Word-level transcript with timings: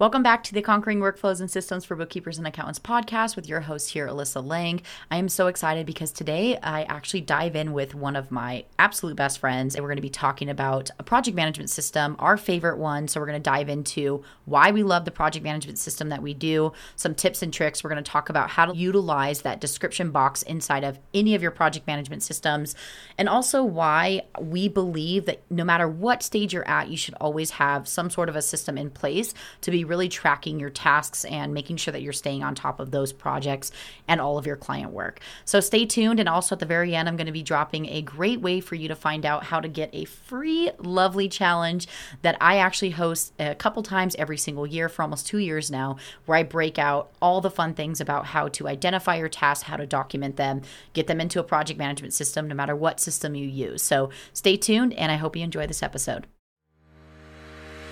Welcome 0.00 0.22
back 0.22 0.44
to 0.44 0.54
the 0.54 0.62
Conquering 0.62 1.00
Workflows 1.00 1.40
and 1.40 1.50
Systems 1.50 1.84
for 1.84 1.96
Bookkeepers 1.96 2.38
and 2.38 2.46
Accountants 2.46 2.78
podcast 2.78 3.34
with 3.34 3.48
your 3.48 3.62
host 3.62 3.90
here, 3.90 4.06
Alyssa 4.06 4.46
Lang. 4.46 4.80
I 5.10 5.16
am 5.16 5.28
so 5.28 5.48
excited 5.48 5.86
because 5.86 6.12
today 6.12 6.56
I 6.62 6.84
actually 6.84 7.22
dive 7.22 7.56
in 7.56 7.72
with 7.72 7.96
one 7.96 8.14
of 8.14 8.30
my 8.30 8.64
absolute 8.78 9.16
best 9.16 9.40
friends, 9.40 9.74
and 9.74 9.82
we're 9.82 9.88
going 9.88 9.96
to 9.96 10.02
be 10.02 10.08
talking 10.08 10.50
about 10.50 10.88
a 11.00 11.02
project 11.02 11.34
management 11.34 11.68
system, 11.68 12.14
our 12.20 12.36
favorite 12.36 12.78
one. 12.78 13.08
So, 13.08 13.18
we're 13.18 13.26
going 13.26 13.42
to 13.42 13.50
dive 13.50 13.68
into 13.68 14.22
why 14.44 14.70
we 14.70 14.84
love 14.84 15.04
the 15.04 15.10
project 15.10 15.42
management 15.42 15.78
system 15.78 16.10
that 16.10 16.22
we 16.22 16.32
do, 16.32 16.70
some 16.94 17.16
tips 17.16 17.42
and 17.42 17.52
tricks. 17.52 17.82
We're 17.82 17.90
going 17.90 18.04
to 18.04 18.08
talk 18.08 18.28
about 18.28 18.50
how 18.50 18.66
to 18.66 18.76
utilize 18.76 19.42
that 19.42 19.60
description 19.60 20.12
box 20.12 20.42
inside 20.42 20.84
of 20.84 21.00
any 21.12 21.34
of 21.34 21.42
your 21.42 21.50
project 21.50 21.88
management 21.88 22.22
systems, 22.22 22.76
and 23.18 23.28
also 23.28 23.64
why 23.64 24.22
we 24.40 24.68
believe 24.68 25.24
that 25.24 25.42
no 25.50 25.64
matter 25.64 25.88
what 25.88 26.22
stage 26.22 26.52
you're 26.54 26.68
at, 26.68 26.86
you 26.86 26.96
should 26.96 27.14
always 27.14 27.50
have 27.50 27.88
some 27.88 28.10
sort 28.10 28.28
of 28.28 28.36
a 28.36 28.42
system 28.42 28.78
in 28.78 28.90
place 28.90 29.34
to 29.62 29.72
be 29.72 29.87
really 29.88 30.08
tracking 30.08 30.60
your 30.60 30.70
tasks 30.70 31.24
and 31.24 31.52
making 31.52 31.78
sure 31.78 31.92
that 31.92 32.02
you're 32.02 32.12
staying 32.12 32.42
on 32.42 32.54
top 32.54 32.78
of 32.78 32.90
those 32.90 33.12
projects 33.12 33.72
and 34.06 34.20
all 34.20 34.38
of 34.38 34.46
your 34.46 34.56
client 34.56 34.92
work. 34.92 35.20
So 35.44 35.60
stay 35.60 35.86
tuned. 35.86 36.20
And 36.20 36.28
also 36.28 36.54
at 36.54 36.60
the 36.60 36.66
very 36.66 36.94
end, 36.94 37.08
I'm 37.08 37.16
going 37.16 37.26
to 37.26 37.32
be 37.32 37.42
dropping 37.42 37.86
a 37.86 38.02
great 38.02 38.40
way 38.40 38.60
for 38.60 38.74
you 38.74 38.88
to 38.88 38.94
find 38.94 39.24
out 39.26 39.44
how 39.44 39.60
to 39.60 39.68
get 39.68 39.90
a 39.92 40.04
free, 40.04 40.70
lovely 40.78 41.28
challenge 41.28 41.88
that 42.22 42.36
I 42.40 42.58
actually 42.58 42.90
host 42.90 43.32
a 43.38 43.54
couple 43.54 43.82
times 43.82 44.14
every 44.16 44.38
single 44.38 44.66
year 44.66 44.88
for 44.88 45.02
almost 45.02 45.26
two 45.26 45.38
years 45.38 45.70
now, 45.70 45.96
where 46.26 46.38
I 46.38 46.42
break 46.42 46.78
out 46.78 47.10
all 47.20 47.40
the 47.40 47.50
fun 47.50 47.74
things 47.74 48.00
about 48.00 48.26
how 48.26 48.48
to 48.48 48.68
identify 48.68 49.16
your 49.16 49.28
tasks, 49.28 49.64
how 49.64 49.76
to 49.76 49.86
document 49.86 50.36
them, 50.36 50.62
get 50.92 51.06
them 51.06 51.20
into 51.20 51.40
a 51.40 51.44
project 51.44 51.78
management 51.78 52.14
system, 52.14 52.48
no 52.48 52.54
matter 52.54 52.76
what 52.76 53.00
system 53.00 53.34
you 53.34 53.46
use. 53.46 53.82
So 53.82 54.10
stay 54.32 54.56
tuned, 54.56 54.92
and 54.94 55.10
I 55.10 55.16
hope 55.16 55.36
you 55.36 55.42
enjoy 55.42 55.66
this 55.66 55.82
episode. 55.82 56.26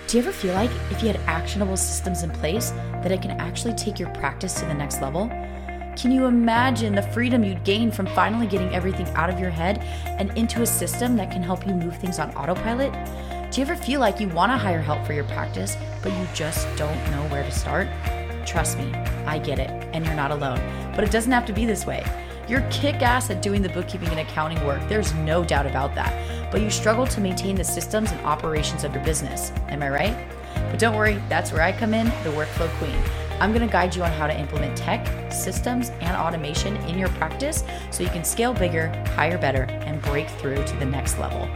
Do 0.07 0.15
you 0.15 0.23
ever 0.23 0.31
feel 0.31 0.53
like 0.53 0.71
if 0.89 1.01
you 1.01 1.09
had 1.09 1.19
actionable 1.27 1.75
systems 1.75 2.23
in 2.23 2.29
place 2.29 2.69
that 3.03 3.11
it 3.11 3.21
can 3.21 3.31
actually 3.31 3.73
take 3.73 3.99
your 3.99 4.07
practice 4.11 4.53
to 4.53 4.65
the 4.65 4.73
next 4.73 5.01
level? 5.01 5.27
Can 5.97 6.13
you 6.13 6.27
imagine 6.27 6.95
the 6.95 7.01
freedom 7.01 7.43
you'd 7.43 7.65
gain 7.65 7.91
from 7.91 8.05
finally 8.07 8.47
getting 8.47 8.73
everything 8.73 9.05
out 9.15 9.29
of 9.29 9.37
your 9.37 9.49
head 9.49 9.79
and 10.05 10.31
into 10.37 10.61
a 10.61 10.65
system 10.65 11.17
that 11.17 11.29
can 11.29 11.43
help 11.43 11.67
you 11.67 11.73
move 11.73 11.97
things 11.97 12.19
on 12.19 12.33
autopilot? 12.37 12.93
Do 13.51 13.59
you 13.59 13.67
ever 13.67 13.75
feel 13.75 13.99
like 13.99 14.21
you 14.21 14.29
want 14.29 14.49
to 14.53 14.57
hire 14.57 14.81
help 14.81 15.05
for 15.05 15.11
your 15.11 15.25
practice, 15.25 15.75
but 16.01 16.13
you 16.13 16.27
just 16.33 16.65
don't 16.77 17.11
know 17.11 17.27
where 17.27 17.43
to 17.43 17.51
start? 17.51 17.89
Trust 18.45 18.77
me, 18.77 18.93
I 19.25 19.39
get 19.39 19.59
it, 19.59 19.69
and 19.91 20.05
you're 20.05 20.15
not 20.15 20.31
alone. 20.31 20.61
But 20.95 21.03
it 21.03 21.11
doesn't 21.11 21.33
have 21.33 21.45
to 21.47 21.53
be 21.53 21.65
this 21.65 21.85
way. 21.85 22.05
You're 22.47 22.65
kick 22.71 23.01
ass 23.01 23.29
at 23.29 23.41
doing 23.41 23.61
the 23.61 23.69
bookkeeping 23.69 24.07
and 24.07 24.19
accounting 24.19 24.65
work, 24.65 24.81
there's 24.87 25.13
no 25.15 25.43
doubt 25.43 25.65
about 25.65 25.93
that. 25.95 26.51
But 26.51 26.61
you 26.61 26.69
struggle 26.69 27.05
to 27.07 27.19
maintain 27.19 27.55
the 27.55 27.63
systems 27.63 28.11
and 28.11 28.25
operations 28.25 28.85
of 28.85 28.93
your 28.93 29.03
business. 29.03 29.51
Am 29.67 29.83
I 29.83 29.89
right? 29.89 30.27
But 30.71 30.79
don't 30.79 30.95
worry, 30.95 31.21
that's 31.27 31.51
where 31.51 31.61
I 31.61 31.73
come 31.73 31.93
in, 31.93 32.05
the 32.23 32.31
workflow 32.31 32.69
queen. 32.77 32.97
I'm 33.41 33.53
going 33.53 33.67
to 33.67 33.71
guide 33.71 33.95
you 33.95 34.03
on 34.03 34.11
how 34.13 34.27
to 34.27 34.39
implement 34.39 34.77
tech, 34.77 35.31
systems, 35.31 35.89
and 35.99 36.15
automation 36.15 36.77
in 36.87 36.97
your 36.97 37.09
practice 37.09 37.63
so 37.91 38.01
you 38.01 38.09
can 38.09 38.23
scale 38.23 38.53
bigger, 38.53 38.87
hire 39.09 39.37
better, 39.37 39.63
and 39.63 40.01
break 40.01 40.29
through 40.29 40.63
to 40.63 40.75
the 40.77 40.85
next 40.85 41.19
level. 41.19 41.49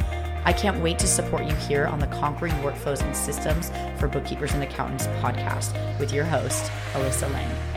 I 0.43 0.53
can't 0.53 0.81
wait 0.81 0.99
to 0.99 1.07
support 1.07 1.45
you 1.45 1.55
here 1.55 1.85
on 1.85 1.99
the 1.99 2.07
Conquering 2.07 2.53
Workflows 2.55 3.01
and 3.01 3.15
Systems 3.15 3.71
for 3.97 4.07
Bookkeepers 4.07 4.53
and 4.53 4.63
Accountants 4.63 5.07
podcast 5.21 5.73
with 5.99 6.11
your 6.11 6.25
host, 6.25 6.69
Alyssa 6.93 7.31
Lang. 7.31 7.70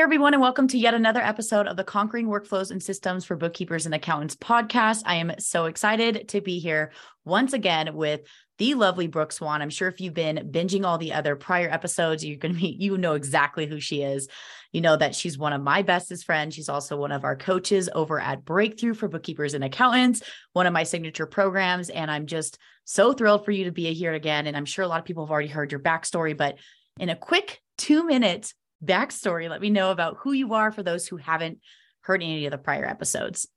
Everyone, 0.00 0.32
and 0.32 0.40
welcome 0.40 0.66
to 0.66 0.78
yet 0.78 0.94
another 0.94 1.20
episode 1.20 1.66
of 1.66 1.76
the 1.76 1.84
Conquering 1.84 2.26
Workflows 2.26 2.70
and 2.70 2.82
Systems 2.82 3.26
for 3.26 3.36
Bookkeepers 3.36 3.84
and 3.84 3.94
Accountants 3.94 4.34
podcast. 4.34 5.02
I 5.04 5.16
am 5.16 5.34
so 5.38 5.66
excited 5.66 6.26
to 6.28 6.40
be 6.40 6.58
here 6.58 6.92
once 7.26 7.52
again 7.52 7.94
with 7.94 8.22
the 8.56 8.72
lovely 8.76 9.08
Brooke 9.08 9.30
Swan. 9.30 9.60
I'm 9.60 9.68
sure 9.68 9.88
if 9.88 10.00
you've 10.00 10.14
been 10.14 10.50
binging 10.50 10.86
all 10.86 10.96
the 10.96 11.12
other 11.12 11.36
prior 11.36 11.68
episodes, 11.68 12.24
you're 12.24 12.38
going 12.38 12.54
to 12.54 12.60
be, 12.60 12.74
you 12.80 12.96
know 12.96 13.12
exactly 13.12 13.66
who 13.66 13.78
she 13.78 14.02
is. 14.02 14.26
You 14.72 14.80
know 14.80 14.96
that 14.96 15.14
she's 15.14 15.36
one 15.36 15.52
of 15.52 15.60
my 15.60 15.82
bestest 15.82 16.24
friends. 16.24 16.54
She's 16.54 16.70
also 16.70 16.96
one 16.96 17.12
of 17.12 17.24
our 17.24 17.36
coaches 17.36 17.90
over 17.94 18.18
at 18.18 18.42
Breakthrough 18.42 18.94
for 18.94 19.06
Bookkeepers 19.06 19.52
and 19.52 19.62
Accountants, 19.62 20.22
one 20.54 20.66
of 20.66 20.72
my 20.72 20.84
signature 20.84 21.26
programs. 21.26 21.90
And 21.90 22.10
I'm 22.10 22.24
just 22.24 22.56
so 22.84 23.12
thrilled 23.12 23.44
for 23.44 23.50
you 23.50 23.64
to 23.64 23.70
be 23.70 23.92
here 23.92 24.14
again. 24.14 24.46
And 24.46 24.56
I'm 24.56 24.64
sure 24.64 24.82
a 24.82 24.88
lot 24.88 25.00
of 25.00 25.04
people 25.04 25.26
have 25.26 25.30
already 25.30 25.48
heard 25.48 25.72
your 25.72 25.80
backstory, 25.82 26.34
but 26.34 26.56
in 26.98 27.10
a 27.10 27.16
quick 27.16 27.60
two 27.76 28.06
minutes, 28.06 28.54
backstory. 28.84 29.48
Let 29.48 29.60
me 29.60 29.70
know 29.70 29.90
about 29.90 30.16
who 30.20 30.32
you 30.32 30.54
are 30.54 30.72
for 30.72 30.82
those 30.82 31.06
who 31.06 31.16
haven't 31.16 31.58
heard 32.02 32.22
any 32.22 32.46
of 32.46 32.52
the 32.52 32.58
prior 32.58 32.86
episodes. 32.86 33.48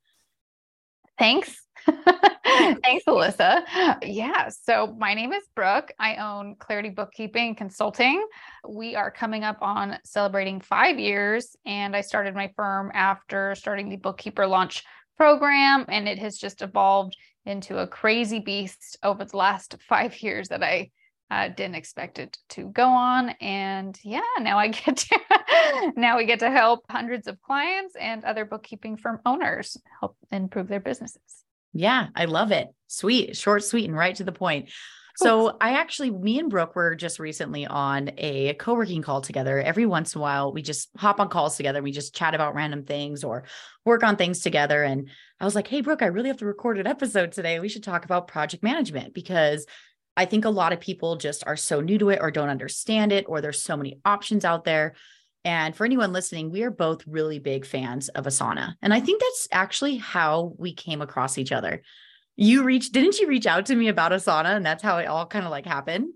Thanks. 1.18 1.56
Thanks, 1.84 3.04
Alyssa. 3.06 3.62
Yeah. 4.02 4.48
So 4.48 4.94
my 4.98 5.14
name 5.14 5.32
is 5.32 5.44
Brooke. 5.54 5.92
I 5.98 6.16
own 6.16 6.56
Clarity 6.58 6.90
Bookkeeping 6.90 7.54
Consulting. 7.54 8.24
We 8.68 8.96
are 8.96 9.10
coming 9.10 9.44
up 9.44 9.58
on 9.60 9.98
celebrating 10.04 10.60
five 10.60 10.98
years, 10.98 11.56
and 11.66 11.96
I 11.96 12.00
started 12.00 12.34
my 12.34 12.50
firm 12.56 12.90
after 12.94 13.54
starting 13.54 13.88
the 13.88 13.96
Bookkeeper 13.96 14.46
Launch 14.46 14.84
program, 15.16 15.84
and 15.88 16.08
it 16.08 16.18
has 16.18 16.36
just 16.36 16.62
evolved 16.62 17.16
into 17.46 17.78
a 17.78 17.86
crazy 17.86 18.40
beast 18.40 18.98
over 19.02 19.24
the 19.24 19.36
last 19.36 19.76
five 19.88 20.20
years 20.22 20.48
that 20.48 20.62
I 20.62 20.90
uh, 21.30 21.48
didn't 21.48 21.74
expect 21.74 22.18
it 22.18 22.36
to 22.48 22.68
go 22.70 22.86
on 22.86 23.30
and 23.40 23.98
yeah 24.02 24.20
now 24.40 24.58
i 24.58 24.68
get 24.84 24.96
to 24.96 25.18
now 25.96 26.16
we 26.16 26.26
get 26.26 26.40
to 26.40 26.50
help 26.50 26.84
hundreds 26.90 27.26
of 27.26 27.40
clients 27.42 27.94
and 27.96 28.24
other 28.24 28.44
bookkeeping 28.44 28.96
firm 28.96 29.18
owners 29.24 29.76
help 30.00 30.16
improve 30.30 30.68
their 30.68 30.80
businesses 30.80 31.44
yeah 31.72 32.08
i 32.14 32.24
love 32.24 32.52
it 32.52 32.68
sweet 32.86 33.36
short 33.36 33.64
sweet 33.64 33.86
and 33.86 33.96
right 33.96 34.16
to 34.16 34.24
the 34.24 34.32
point 34.32 34.68
so 35.16 35.56
I 35.60 35.74
actually, 35.74 36.10
me 36.10 36.40
and 36.40 36.50
Brooke 36.50 36.74
were 36.74 36.96
just 36.96 37.20
recently 37.20 37.66
on 37.66 38.10
a 38.18 38.54
co-working 38.54 39.02
call 39.02 39.20
together. 39.20 39.60
Every 39.60 39.86
once 39.86 40.14
in 40.14 40.18
a 40.18 40.22
while, 40.22 40.52
we 40.52 40.60
just 40.60 40.88
hop 40.96 41.20
on 41.20 41.28
calls 41.28 41.56
together. 41.56 41.82
We 41.82 41.92
just 41.92 42.16
chat 42.16 42.34
about 42.34 42.54
random 42.54 42.82
things 42.84 43.22
or 43.22 43.44
work 43.84 44.02
on 44.02 44.16
things 44.16 44.40
together. 44.40 44.82
And 44.82 45.08
I 45.38 45.44
was 45.44 45.54
like, 45.54 45.68
"Hey, 45.68 45.82
Brooke, 45.82 46.02
I 46.02 46.06
really 46.06 46.28
have 46.28 46.38
to 46.38 46.46
record 46.46 46.78
an 46.78 46.88
episode 46.88 47.30
today. 47.30 47.60
We 47.60 47.68
should 47.68 47.84
talk 47.84 48.04
about 48.04 48.26
project 48.26 48.64
management 48.64 49.14
because 49.14 49.66
I 50.16 50.24
think 50.26 50.44
a 50.44 50.50
lot 50.50 50.72
of 50.72 50.80
people 50.80 51.16
just 51.16 51.44
are 51.46 51.56
so 51.56 51.80
new 51.80 51.98
to 51.98 52.10
it 52.10 52.20
or 52.20 52.30
don't 52.30 52.48
understand 52.48 53.12
it, 53.12 53.26
or 53.28 53.40
there's 53.40 53.62
so 53.62 53.76
many 53.76 54.00
options 54.04 54.44
out 54.44 54.64
there. 54.64 54.94
And 55.44 55.76
for 55.76 55.84
anyone 55.84 56.12
listening, 56.12 56.50
we 56.50 56.62
are 56.62 56.70
both 56.70 57.06
really 57.06 57.38
big 57.38 57.66
fans 57.66 58.08
of 58.08 58.24
Asana. 58.24 58.74
And 58.80 58.94
I 58.94 59.00
think 59.00 59.20
that's 59.20 59.48
actually 59.52 59.96
how 59.96 60.54
we 60.56 60.72
came 60.72 61.02
across 61.02 61.36
each 61.36 61.52
other. 61.52 61.82
You 62.36 62.62
reached, 62.62 62.92
didn't 62.92 63.18
you 63.18 63.28
reach 63.28 63.46
out 63.46 63.66
to 63.66 63.74
me 63.74 63.88
about 63.88 64.12
Asana? 64.12 64.56
And 64.56 64.64
that's 64.64 64.82
how 64.82 64.98
it 64.98 65.06
all 65.06 65.26
kind 65.26 65.44
of 65.44 65.50
like 65.50 65.66
happened? 65.66 66.08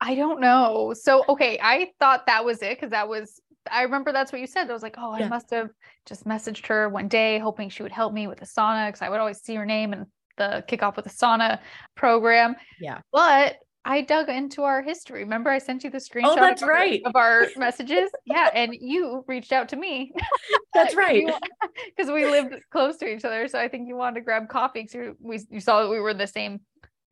I 0.00 0.16
don't 0.16 0.40
know. 0.40 0.92
So, 1.00 1.24
okay, 1.28 1.58
I 1.62 1.90
thought 2.00 2.26
that 2.26 2.44
was 2.44 2.62
it 2.62 2.76
because 2.76 2.90
that 2.90 3.08
was, 3.08 3.40
I 3.70 3.82
remember 3.82 4.10
that's 4.10 4.32
what 4.32 4.40
you 4.40 4.48
said. 4.48 4.68
I 4.68 4.72
was 4.72 4.82
like, 4.82 4.96
oh, 4.98 5.16
yeah. 5.16 5.26
I 5.26 5.28
must 5.28 5.50
have 5.50 5.70
just 6.06 6.26
messaged 6.26 6.66
her 6.66 6.88
one 6.88 7.06
day 7.06 7.38
hoping 7.38 7.68
she 7.68 7.84
would 7.84 7.92
help 7.92 8.12
me 8.12 8.26
with 8.26 8.40
Asana 8.40 8.88
because 8.88 9.02
I 9.02 9.08
would 9.08 9.20
always 9.20 9.40
see 9.40 9.54
her 9.54 9.64
name 9.64 9.92
and 9.92 10.06
the 10.36 10.64
kickoff 10.68 10.96
with 10.96 11.04
the 11.04 11.10
Asana 11.10 11.58
program. 11.94 12.56
Yeah. 12.80 13.00
But 13.12 13.56
I 13.84 14.02
dug 14.02 14.28
into 14.28 14.62
our 14.62 14.80
history. 14.80 15.20
Remember, 15.20 15.50
I 15.50 15.58
sent 15.58 15.82
you 15.82 15.90
the 15.90 15.96
oh, 15.96 16.00
screenshot. 16.00 16.32
Oh, 16.32 16.36
that's 16.36 16.62
of 16.62 16.68
right. 16.68 17.02
Of 17.04 17.16
our 17.16 17.48
messages. 17.56 18.10
yeah. 18.24 18.50
And 18.54 18.74
you 18.80 19.24
reached 19.26 19.52
out 19.52 19.68
to 19.70 19.76
me. 19.76 20.12
That's 20.74 20.94
right. 20.94 21.30
Because 21.96 22.10
we 22.10 22.26
lived 22.26 22.54
close 22.70 22.96
to 22.98 23.06
each 23.06 23.24
other. 23.24 23.48
So 23.48 23.58
I 23.58 23.68
think 23.68 23.88
you 23.88 23.96
wanted 23.96 24.16
to 24.16 24.20
grab 24.22 24.48
coffee 24.48 24.82
because 24.82 25.14
we, 25.20 25.40
you 25.50 25.60
saw 25.60 25.82
that 25.82 25.88
we 25.88 25.98
were 26.00 26.10
in 26.10 26.18
the 26.18 26.26
same 26.26 26.60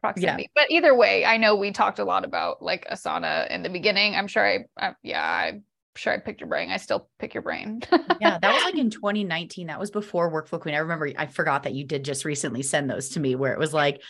proximity. 0.00 0.44
Yeah. 0.44 0.48
But 0.54 0.70
either 0.70 0.94
way, 0.94 1.25
I 1.25 1.37
know 1.37 1.56
we 1.56 1.70
talked 1.70 1.98
a 1.98 2.04
lot 2.04 2.25
about 2.25 2.62
like 2.62 2.87
Asana 2.88 3.50
in 3.50 3.62
the 3.62 3.69
beginning. 3.69 4.16
I'm 4.16 4.26
sure 4.26 4.47
I, 4.47 4.64
I 4.78 4.94
yeah, 5.02 5.22
I 5.22 5.60
sure 5.96 6.12
I 6.12 6.18
picked 6.18 6.40
your 6.40 6.48
brain. 6.48 6.70
I 6.70 6.76
still 6.76 7.08
pick 7.18 7.34
your 7.34 7.42
brain. 7.42 7.82
yeah, 8.20 8.38
that 8.38 8.54
was 8.54 8.64
like 8.64 8.76
in 8.76 8.90
2019. 8.90 9.66
That 9.66 9.80
was 9.80 9.90
before 9.90 10.30
Workflow 10.30 10.60
Queen. 10.60 10.74
I 10.74 10.78
remember 10.78 11.10
I 11.16 11.26
forgot 11.26 11.64
that 11.64 11.74
you 11.74 11.84
did 11.84 12.04
just 12.04 12.24
recently 12.24 12.62
send 12.62 12.88
those 12.90 13.10
to 13.10 13.20
me 13.20 13.34
where 13.34 13.52
it 13.52 13.58
was 13.58 13.74
like, 13.74 14.02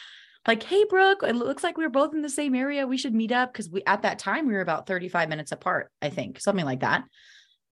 like, 0.46 0.62
hey 0.62 0.84
Brooke, 0.88 1.22
it 1.22 1.36
looks 1.36 1.62
like 1.62 1.76
we're 1.76 1.90
both 1.90 2.14
in 2.14 2.22
the 2.22 2.28
same 2.28 2.54
area. 2.54 2.86
We 2.86 2.96
should 2.96 3.14
meet 3.14 3.32
up 3.32 3.52
because 3.52 3.68
we 3.68 3.82
at 3.86 4.02
that 4.02 4.18
time 4.18 4.46
we 4.46 4.54
were 4.54 4.60
about 4.60 4.86
35 4.86 5.28
minutes 5.28 5.52
apart, 5.52 5.90
I 6.00 6.10
think, 6.10 6.40
something 6.40 6.64
like 6.64 6.80
that. 6.80 7.04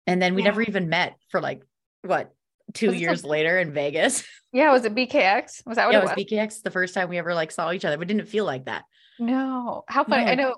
And 0.06 0.20
then 0.20 0.34
we 0.34 0.42
yeah. 0.42 0.48
never 0.48 0.62
even 0.62 0.88
met 0.88 1.16
for 1.30 1.40
like 1.40 1.62
what 2.02 2.32
two 2.74 2.88
was 2.90 3.00
years 3.00 3.24
later 3.24 3.58
in 3.58 3.72
Vegas. 3.72 4.24
Yeah, 4.50 4.72
was 4.72 4.82
it 4.86 4.94
BKX? 4.94 5.66
Was 5.66 5.76
that 5.76 5.84
what 5.84 5.92
yeah, 5.92 5.98
it 5.98 6.02
was? 6.04 6.10
it 6.12 6.16
was? 6.16 6.24
BKX 6.24 6.62
the 6.62 6.70
first 6.70 6.94
time 6.94 7.10
we 7.10 7.18
ever 7.18 7.34
like 7.34 7.50
saw 7.50 7.70
each 7.70 7.84
other. 7.84 7.98
But 7.98 8.08
didn't 8.08 8.30
feel 8.30 8.46
like 8.46 8.64
that. 8.64 8.84
No. 9.18 9.84
How 9.86 10.04
funny. 10.04 10.24
No. 10.24 10.30
I 10.30 10.34
know 10.36 10.54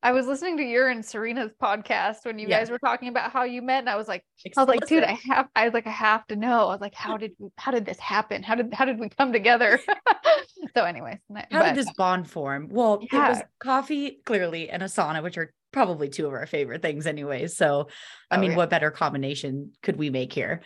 I 0.00 0.12
was 0.12 0.26
listening 0.26 0.58
to 0.58 0.62
your 0.62 0.88
and 0.88 1.04
Serena's 1.04 1.50
podcast 1.60 2.24
when 2.24 2.38
you 2.38 2.46
yeah. 2.46 2.60
guys 2.60 2.70
were 2.70 2.78
talking 2.78 3.08
about 3.08 3.32
how 3.32 3.42
you 3.42 3.62
met, 3.62 3.80
and 3.80 3.88
I 3.88 3.96
was 3.96 4.06
like, 4.06 4.24
Explicit. 4.44 4.56
I 4.56 4.60
was 4.60 4.68
like, 4.68 4.88
dude, 4.88 5.02
I 5.02 5.18
have, 5.34 5.48
I 5.56 5.64
was 5.64 5.74
like, 5.74 5.88
I 5.88 5.90
have 5.90 6.24
to 6.28 6.36
know. 6.36 6.68
I 6.68 6.72
was 6.72 6.80
like, 6.80 6.94
how 6.94 7.16
did, 7.16 7.32
how 7.56 7.72
did 7.72 7.84
this 7.84 7.98
happen? 7.98 8.44
How 8.44 8.54
did, 8.54 8.72
how 8.72 8.84
did 8.84 9.00
we 9.00 9.08
come 9.08 9.32
together? 9.32 9.80
so, 10.76 10.84
anyways, 10.84 11.18
how 11.28 11.44
but, 11.50 11.64
did 11.66 11.74
this 11.74 11.92
bond 11.94 12.30
form? 12.30 12.68
Well, 12.70 13.00
yeah. 13.12 13.26
it 13.26 13.28
was 13.30 13.42
coffee, 13.58 14.20
clearly, 14.24 14.70
and 14.70 14.84
Asana, 14.84 15.20
which 15.20 15.36
are 15.36 15.52
probably 15.72 16.08
two 16.08 16.26
of 16.26 16.32
our 16.32 16.46
favorite 16.46 16.80
things, 16.80 17.06
anyways. 17.06 17.56
So, 17.56 17.88
I 18.30 18.36
oh, 18.36 18.40
mean, 18.40 18.52
yeah. 18.52 18.56
what 18.56 18.70
better 18.70 18.92
combination 18.92 19.72
could 19.82 19.96
we 19.96 20.10
make 20.10 20.32
here? 20.32 20.62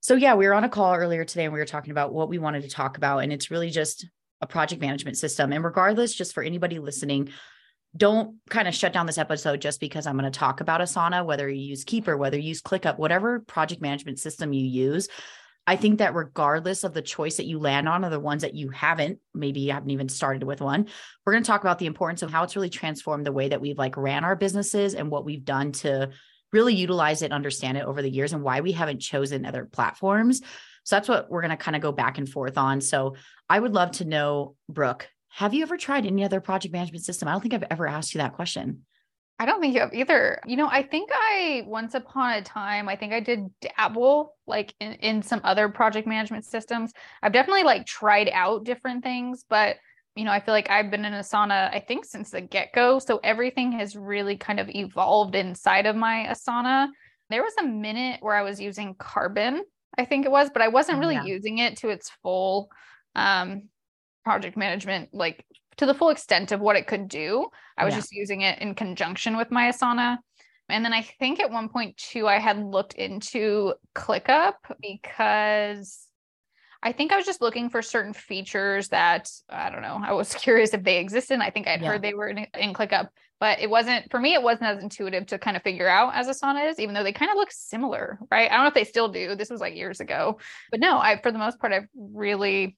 So, 0.00 0.14
yeah, 0.14 0.34
we 0.34 0.46
were 0.46 0.52
on 0.54 0.64
a 0.64 0.68
call 0.68 0.94
earlier 0.94 1.24
today, 1.24 1.44
and 1.44 1.54
we 1.54 1.58
were 1.58 1.64
talking 1.64 1.92
about 1.92 2.12
what 2.12 2.28
we 2.28 2.38
wanted 2.38 2.64
to 2.64 2.68
talk 2.68 2.98
about, 2.98 3.20
and 3.20 3.32
it's 3.32 3.50
really 3.50 3.70
just 3.70 4.06
a 4.42 4.46
project 4.46 4.82
management 4.82 5.16
system. 5.16 5.54
And 5.54 5.64
regardless, 5.64 6.14
just 6.14 6.34
for 6.34 6.42
anybody 6.42 6.78
listening, 6.78 7.30
don't 7.96 8.36
kind 8.50 8.66
of 8.66 8.74
shut 8.74 8.92
down 8.92 9.06
this 9.06 9.18
episode 9.18 9.60
just 9.60 9.80
because 9.80 10.06
I'm 10.06 10.18
going 10.18 10.30
to 10.30 10.38
talk 10.38 10.60
about 10.60 10.80
Asana, 10.80 11.24
whether 11.24 11.48
you 11.48 11.60
use 11.60 11.84
Keeper, 11.84 12.16
whether 12.16 12.36
you 12.36 12.48
use 12.48 12.62
ClickUp, 12.62 12.98
whatever 12.98 13.40
project 13.40 13.80
management 13.80 14.18
system 14.18 14.52
you 14.52 14.64
use. 14.64 15.08
I 15.66 15.76
think 15.76 15.98
that 15.98 16.14
regardless 16.14 16.84
of 16.84 16.92
the 16.92 17.00
choice 17.00 17.36
that 17.36 17.46
you 17.46 17.58
land 17.58 17.88
on 17.88 18.04
or 18.04 18.10
the 18.10 18.20
ones 18.20 18.42
that 18.42 18.54
you 18.54 18.68
haven't, 18.68 19.18
maybe 19.32 19.60
you 19.60 19.72
haven't 19.72 19.90
even 19.90 20.10
started 20.10 20.42
with 20.42 20.60
one, 20.60 20.88
we're 21.24 21.32
going 21.32 21.42
to 21.42 21.46
talk 21.46 21.62
about 21.62 21.78
the 21.78 21.86
importance 21.86 22.22
of 22.22 22.30
how 22.30 22.42
it's 22.42 22.56
really 22.56 22.68
transformed 22.68 23.24
the 23.24 23.32
way 23.32 23.48
that 23.48 23.60
we've 23.60 23.78
like 23.78 23.96
ran 23.96 24.24
our 24.24 24.36
businesses 24.36 24.94
and 24.94 25.10
what 25.10 25.24
we've 25.24 25.44
done 25.44 25.72
to 25.72 26.10
really 26.52 26.74
utilize 26.74 27.22
it, 27.22 27.32
understand 27.32 27.78
it 27.78 27.84
over 27.84 28.02
the 28.02 28.10
years 28.10 28.32
and 28.32 28.42
why 28.42 28.60
we 28.60 28.72
haven't 28.72 29.00
chosen 29.00 29.46
other 29.46 29.64
platforms. 29.64 30.42
So 30.84 30.96
that's 30.96 31.08
what 31.08 31.30
we're 31.30 31.40
going 31.40 31.50
to 31.50 31.56
kind 31.56 31.76
of 31.76 31.82
go 31.82 31.92
back 31.92 32.18
and 32.18 32.28
forth 32.28 32.58
on. 32.58 32.82
So 32.82 33.16
I 33.48 33.58
would 33.58 33.72
love 33.72 33.92
to 33.92 34.04
know, 34.04 34.56
Brooke, 34.68 35.08
have 35.36 35.52
you 35.52 35.62
ever 35.62 35.76
tried 35.76 36.06
any 36.06 36.24
other 36.24 36.40
project 36.40 36.72
management 36.72 37.04
system? 37.04 37.26
I 37.26 37.32
don't 37.32 37.40
think 37.40 37.54
I've 37.54 37.64
ever 37.68 37.88
asked 37.88 38.14
you 38.14 38.20
that 38.20 38.34
question. 38.34 38.86
I 39.40 39.46
don't 39.46 39.60
think 39.60 39.74
you 39.74 39.80
have 39.80 39.92
either. 39.92 40.40
You 40.46 40.56
know, 40.56 40.68
I 40.68 40.84
think 40.84 41.10
I 41.12 41.64
once 41.66 41.94
upon 41.94 42.34
a 42.34 42.42
time, 42.42 42.88
I 42.88 42.94
think 42.94 43.12
I 43.12 43.18
did 43.18 43.50
dabble 43.60 44.36
like 44.46 44.72
in, 44.78 44.92
in 44.92 45.22
some 45.22 45.40
other 45.42 45.68
project 45.68 46.06
management 46.06 46.44
systems. 46.44 46.92
I've 47.20 47.32
definitely 47.32 47.64
like 47.64 47.84
tried 47.84 48.30
out 48.32 48.62
different 48.62 49.02
things, 49.02 49.44
but 49.48 49.76
you 50.14 50.24
know, 50.24 50.30
I 50.30 50.38
feel 50.38 50.54
like 50.54 50.70
I've 50.70 50.92
been 50.92 51.04
in 51.04 51.12
Asana, 51.12 51.74
I 51.74 51.80
think 51.80 52.04
since 52.04 52.30
the 52.30 52.40
get 52.40 52.72
go. 52.72 53.00
So 53.00 53.18
everything 53.24 53.72
has 53.72 53.96
really 53.96 54.36
kind 54.36 54.60
of 54.60 54.70
evolved 54.70 55.34
inside 55.34 55.86
of 55.86 55.96
my 55.96 56.28
Asana. 56.30 56.90
There 57.28 57.42
was 57.42 57.54
a 57.58 57.64
minute 57.64 58.18
where 58.22 58.36
I 58.36 58.42
was 58.42 58.60
using 58.60 58.94
Karbon, 58.94 59.62
I 59.98 60.04
think 60.04 60.26
it 60.26 60.30
was, 60.30 60.50
but 60.50 60.62
I 60.62 60.68
wasn't 60.68 61.00
really 61.00 61.16
yeah. 61.16 61.24
using 61.24 61.58
it 61.58 61.78
to 61.78 61.88
its 61.88 62.10
full 62.22 62.70
um, 63.16 63.68
project 64.24 64.56
management 64.56 65.10
like 65.12 65.44
to 65.76 65.86
the 65.86 65.94
full 65.94 66.10
extent 66.10 66.52
of 66.52 66.60
what 66.60 66.76
it 66.76 66.86
could 66.86 67.08
do. 67.08 67.46
I 67.76 67.84
was 67.84 67.92
yeah. 67.92 67.98
just 67.98 68.12
using 68.12 68.42
it 68.42 68.58
in 68.60 68.74
conjunction 68.74 69.36
with 69.36 69.50
my 69.50 69.70
Asana. 69.70 70.18
And 70.68 70.84
then 70.84 70.92
I 70.92 71.02
think 71.02 71.40
at 71.40 71.50
one 71.50 71.68
point 71.68 71.96
too, 71.96 72.26
I 72.26 72.38
had 72.38 72.58
looked 72.58 72.94
into 72.94 73.74
ClickUp 73.94 74.54
because 74.80 76.06
I 76.82 76.92
think 76.92 77.12
I 77.12 77.16
was 77.16 77.26
just 77.26 77.40
looking 77.40 77.70
for 77.70 77.82
certain 77.82 78.12
features 78.12 78.88
that 78.88 79.30
I 79.48 79.70
don't 79.70 79.82
know. 79.82 80.00
I 80.02 80.12
was 80.12 80.34
curious 80.34 80.74
if 80.74 80.82
they 80.82 80.98
existed. 80.98 81.40
I 81.40 81.50
think 81.50 81.66
I'd 81.66 81.80
yeah. 81.80 81.88
heard 81.88 82.02
they 82.02 82.14
were 82.14 82.28
in, 82.28 82.46
in 82.58 82.72
ClickUp, 82.72 83.08
but 83.40 83.58
it 83.60 83.68
wasn't 83.68 84.10
for 84.10 84.20
me. 84.20 84.34
It 84.34 84.42
wasn't 84.42 84.70
as 84.70 84.82
intuitive 84.82 85.26
to 85.26 85.38
kind 85.38 85.56
of 85.56 85.62
figure 85.62 85.88
out 85.88 86.14
as 86.14 86.28
Asana 86.28 86.70
is, 86.70 86.78
even 86.78 86.94
though 86.94 87.02
they 87.02 87.12
kind 87.12 87.30
of 87.30 87.36
look 87.36 87.50
similar, 87.50 88.18
right? 88.30 88.50
I 88.50 88.54
don't 88.54 88.64
know 88.64 88.68
if 88.68 88.74
they 88.74 88.84
still 88.84 89.08
do. 89.08 89.34
This 89.34 89.50
was 89.50 89.60
like 89.60 89.74
years 89.74 90.00
ago, 90.00 90.38
but 90.70 90.80
no. 90.80 90.98
I 90.98 91.20
for 91.20 91.32
the 91.32 91.38
most 91.38 91.58
part, 91.58 91.72
I've 91.72 91.88
really 91.94 92.76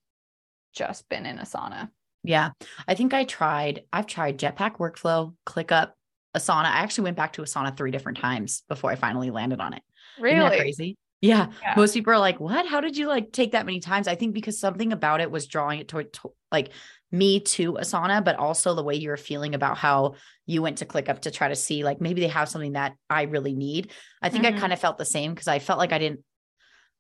just 0.77 1.09
been 1.09 1.27
in 1.27 1.39
Asana. 1.39 1.89
Yeah. 2.23 2.51
I 2.87 2.95
think 2.95 3.15
I 3.15 3.25
tried, 3.25 3.85
I've 3.93 4.07
tried 4.07 4.39
Jetpack 4.39 4.77
Workflow, 4.77 5.35
ClickUp, 5.47 5.93
Asana. 6.37 6.67
I 6.67 6.79
actually 6.79 7.05
went 7.05 7.17
back 7.17 7.33
to 7.35 7.43
Asana 7.43 7.77
three 7.77 7.91
different 7.91 8.19
times 8.19 8.63
before 8.69 8.91
I 8.91 8.97
finally 8.97 9.31
landed 9.31 9.61
on 9.61 9.73
it. 9.73 9.83
Really? 10.21 10.59
crazy? 10.59 10.97
Yeah. 11.21 11.49
yeah. 11.63 11.75
Most 11.77 11.95
people 11.95 12.13
are 12.13 12.19
like, 12.19 12.39
what? 12.39 12.67
How 12.67 12.81
did 12.81 12.97
you 12.97 13.09
like 13.09 13.33
take 13.33 13.53
that 13.53 13.65
many 13.65 13.81
times? 13.81 14.07
I 14.07 14.17
think 14.17 14.35
because 14.35 14.61
something 14.61 14.93
about 14.93 15.21
it 15.21 15.31
was 15.31 15.47
drawing 15.47 15.81
it 15.81 15.89
toward 15.89 16.13
to, 16.15 16.33
like 16.53 16.71
me 17.11 17.41
to 17.41 17.75
Asana, 17.75 18.23
but 18.23 18.37
also 18.37 18.75
the 18.75 18.83
way 18.83 18.97
you 18.97 19.09
were 19.09 19.17
feeling 19.17 19.55
about 19.55 19.79
how 19.79 20.15
you 20.45 20.61
went 20.61 20.79
to 20.79 20.87
ClickUp 20.87 21.21
to 21.21 21.31
try 21.31 21.49
to 21.49 21.57
see 21.57 21.85
like 21.85 22.01
maybe 22.01 22.21
they 22.21 22.29
have 22.29 22.49
something 22.49 22.73
that 22.73 22.95
I 23.09 23.23
really 23.23 23.55
need. 23.55 23.93
I 24.21 24.29
think 24.29 24.45
mm-hmm. 24.45 24.57
I 24.57 24.61
kind 24.61 24.73
of 24.73 24.81
felt 24.81 24.99
the 24.99 25.05
same 25.05 25.33
because 25.33 25.49
I 25.49 25.59
felt 25.59 25.79
like 25.79 25.93
I 25.93 25.99
didn't 25.99 26.21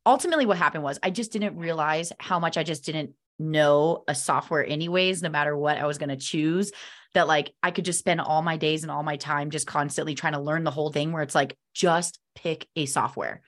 ultimately 0.06 0.46
what 0.46 0.56
happened 0.56 0.84
was 0.84 0.98
I 1.02 1.10
just 1.10 1.32
didn't 1.32 1.56
realize 1.56 2.12
how 2.18 2.38
much 2.38 2.56
I 2.56 2.62
just 2.62 2.84
didn't 2.84 3.10
know 3.38 4.04
a 4.08 4.14
software 4.14 4.64
anyways 4.64 5.22
no 5.22 5.28
matter 5.28 5.56
what 5.56 5.78
I 5.78 5.86
was 5.86 5.98
going 5.98 6.08
to 6.08 6.16
choose 6.16 6.72
that 7.16 7.26
like 7.26 7.52
I 7.62 7.70
could 7.70 7.86
just 7.86 7.98
spend 7.98 8.20
all 8.20 8.42
my 8.42 8.58
days 8.58 8.82
and 8.82 8.90
all 8.90 9.02
my 9.02 9.16
time 9.16 9.50
just 9.50 9.66
constantly 9.66 10.14
trying 10.14 10.34
to 10.34 10.40
learn 10.40 10.64
the 10.64 10.70
whole 10.70 10.92
thing 10.92 11.12
where 11.12 11.22
it's 11.22 11.34
like 11.34 11.56
just 11.72 12.20
pick 12.34 12.68
a 12.76 12.84
software. 12.84 13.40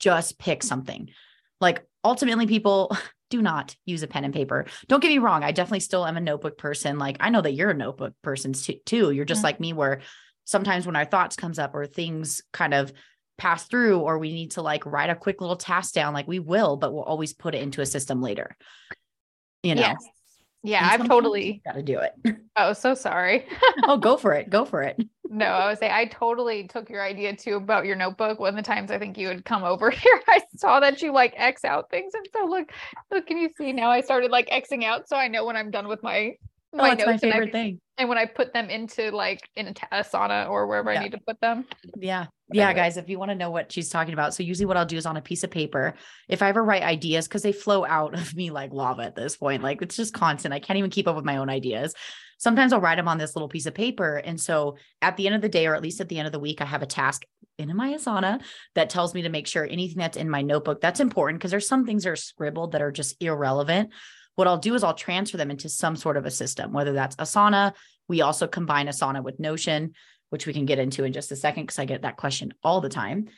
Just 0.00 0.36
pick 0.36 0.64
something. 0.64 1.10
Like 1.60 1.86
ultimately 2.02 2.48
people 2.48 2.96
do 3.30 3.40
not 3.40 3.76
use 3.84 4.02
a 4.02 4.08
pen 4.08 4.24
and 4.24 4.34
paper. 4.34 4.66
Don't 4.88 5.00
get 5.00 5.10
me 5.10 5.18
wrong 5.18 5.44
I 5.44 5.52
definitely 5.52 5.80
still 5.80 6.04
am 6.04 6.16
a 6.16 6.20
notebook 6.20 6.58
person. 6.58 6.98
Like 6.98 7.16
I 7.20 7.30
know 7.30 7.40
that 7.40 7.54
you're 7.54 7.70
a 7.70 7.74
notebook 7.74 8.14
person 8.22 8.52
too. 8.52 9.12
You're 9.12 9.24
just 9.24 9.38
mm-hmm. 9.38 9.44
like 9.44 9.60
me 9.60 9.72
where 9.72 10.00
sometimes 10.44 10.84
when 10.84 10.96
our 10.96 11.04
thoughts 11.04 11.36
comes 11.36 11.60
up 11.60 11.74
or 11.74 11.86
things 11.86 12.42
kind 12.52 12.74
of 12.74 12.92
pass 13.38 13.64
through 13.66 14.00
or 14.00 14.18
we 14.18 14.32
need 14.32 14.52
to 14.52 14.62
like 14.62 14.86
write 14.86 15.10
a 15.10 15.14
quick 15.14 15.40
little 15.40 15.56
task 15.56 15.94
down 15.94 16.14
like 16.14 16.28
we 16.28 16.38
will 16.38 16.76
but 16.76 16.92
we'll 16.92 17.02
always 17.02 17.32
put 17.32 17.54
it 17.54 17.62
into 17.62 17.80
a 17.80 17.86
system 17.86 18.22
later 18.22 18.56
you 19.64 19.74
know. 19.74 19.80
Yes. 19.80 19.96
Yeah, 20.62 20.88
I've 20.90 21.06
totally 21.06 21.60
got 21.64 21.74
to 21.74 21.82
do 21.82 21.98
it. 21.98 22.14
Oh, 22.56 22.72
so 22.72 22.94
sorry. 22.94 23.46
oh, 23.82 23.96
go 23.96 24.16
for 24.16 24.32
it. 24.32 24.48
Go 24.48 24.64
for 24.64 24.82
it. 24.82 24.96
No, 25.30 25.46
I 25.46 25.68
would 25.68 25.78
say 25.78 25.90
I 25.90 26.04
totally 26.04 26.68
took 26.68 26.88
your 26.88 27.02
idea 27.02 27.34
too 27.34 27.56
about 27.56 27.86
your 27.86 27.96
notebook. 27.96 28.38
One 28.38 28.50
of 28.50 28.54
the 28.54 28.62
times 28.62 28.92
I 28.92 29.00
think 29.00 29.18
you 29.18 29.26
would 29.26 29.44
come 29.44 29.64
over 29.64 29.90
here, 30.02 30.22
I 30.28 30.42
saw 30.54 30.78
that 30.78 31.02
you 31.02 31.12
like 31.12 31.34
X 31.36 31.64
out 31.64 31.90
things. 31.90 32.14
And 32.14 32.24
so 32.32 32.44
look, 32.44 32.70
look, 33.10 33.26
can 33.26 33.38
you 33.38 33.50
see 33.58 33.72
now 33.72 33.90
I 33.90 34.00
started 34.02 34.30
like 34.30 34.48
Xing 34.50 34.84
out 34.84 35.08
so 35.08 35.16
I 35.16 35.26
know 35.26 35.44
when 35.44 35.56
I'm 35.56 35.72
done 35.72 35.88
with 35.88 36.04
my 36.04 36.36
Oh, 36.74 36.78
my 36.78 36.96
oh, 37.00 37.06
my 37.06 37.16
favorite 37.16 37.42
and 37.42 37.48
I, 37.48 37.52
thing. 37.52 37.80
And 37.96 38.08
when 38.08 38.18
I 38.18 38.26
put 38.26 38.52
them 38.52 38.68
into 38.68 39.10
like 39.10 39.40
in 39.54 39.68
a, 39.68 39.74
t- 39.74 39.86
Asana 39.92 40.50
or 40.50 40.66
wherever 40.66 40.92
yeah. 40.92 41.00
I 41.00 41.02
need 41.04 41.12
to 41.12 41.20
put 41.26 41.40
them. 41.40 41.64
Yeah. 41.96 42.26
Yeah, 42.52 42.72
guys, 42.72 42.96
if 42.96 43.08
you 43.08 43.18
want 43.18 43.30
to 43.30 43.36
know 43.36 43.50
what 43.50 43.72
she's 43.72 43.88
talking 43.88 44.12
about. 44.12 44.34
So 44.34 44.42
usually 44.42 44.66
what 44.66 44.76
I'll 44.76 44.84
do 44.84 44.96
is 44.96 45.06
on 45.06 45.16
a 45.16 45.22
piece 45.22 45.44
of 45.44 45.50
paper, 45.50 45.94
if 46.28 46.42
I 46.42 46.48
ever 46.48 46.62
write 46.62 46.82
ideas, 46.82 47.26
because 47.26 47.42
they 47.42 47.52
flow 47.52 47.84
out 47.84 48.14
of 48.14 48.34
me 48.34 48.50
like 48.50 48.72
lava 48.72 49.02
at 49.02 49.16
this 49.16 49.36
point. 49.36 49.62
Like 49.62 49.80
it's 49.80 49.96
just 49.96 50.12
constant. 50.12 50.52
I 50.52 50.58
can't 50.58 50.78
even 50.78 50.90
keep 50.90 51.08
up 51.08 51.16
with 51.16 51.24
my 51.24 51.38
own 51.38 51.48
ideas. 51.48 51.94
Sometimes 52.38 52.72
I'll 52.72 52.80
write 52.80 52.96
them 52.96 53.08
on 53.08 53.18
this 53.18 53.34
little 53.34 53.48
piece 53.48 53.66
of 53.66 53.74
paper. 53.74 54.16
And 54.16 54.40
so 54.40 54.76
at 55.00 55.16
the 55.16 55.26
end 55.26 55.36
of 55.36 55.42
the 55.42 55.48
day, 55.48 55.66
or 55.66 55.74
at 55.74 55.82
least 55.82 56.00
at 56.00 56.08
the 56.08 56.18
end 56.18 56.26
of 56.26 56.32
the 56.32 56.40
week, 56.40 56.60
I 56.60 56.66
have 56.66 56.82
a 56.82 56.86
task 56.86 57.22
in 57.58 57.74
my 57.76 57.94
Asana 57.94 58.42
that 58.74 58.90
tells 58.90 59.14
me 59.14 59.22
to 59.22 59.28
make 59.28 59.46
sure 59.46 59.64
anything 59.64 59.98
that's 59.98 60.16
in 60.16 60.28
my 60.28 60.42
notebook 60.42 60.80
that's 60.80 61.00
important 61.00 61.38
because 61.38 61.52
there's 61.52 61.68
some 61.68 61.86
things 61.86 62.02
that 62.02 62.10
are 62.10 62.16
scribbled 62.16 62.72
that 62.72 62.82
are 62.82 62.90
just 62.90 63.16
irrelevant 63.22 63.90
what 64.36 64.48
I'll 64.48 64.58
do 64.58 64.74
is 64.74 64.82
I'll 64.82 64.94
transfer 64.94 65.36
them 65.36 65.50
into 65.50 65.68
some 65.68 65.96
sort 65.96 66.16
of 66.16 66.26
a 66.26 66.30
system, 66.30 66.72
whether 66.72 66.92
that's 66.92 67.16
Asana. 67.16 67.72
We 68.08 68.20
also 68.20 68.46
combine 68.46 68.86
Asana 68.86 69.22
with 69.22 69.40
Notion, 69.40 69.92
which 70.30 70.46
we 70.46 70.52
can 70.52 70.66
get 70.66 70.78
into 70.78 71.04
in 71.04 71.12
just 71.12 71.32
a 71.32 71.36
second 71.36 71.64
because 71.64 71.78
I 71.78 71.84
get 71.84 72.02
that 72.02 72.16
question 72.16 72.52
all 72.62 72.80
the 72.80 72.88
time. 72.88 73.28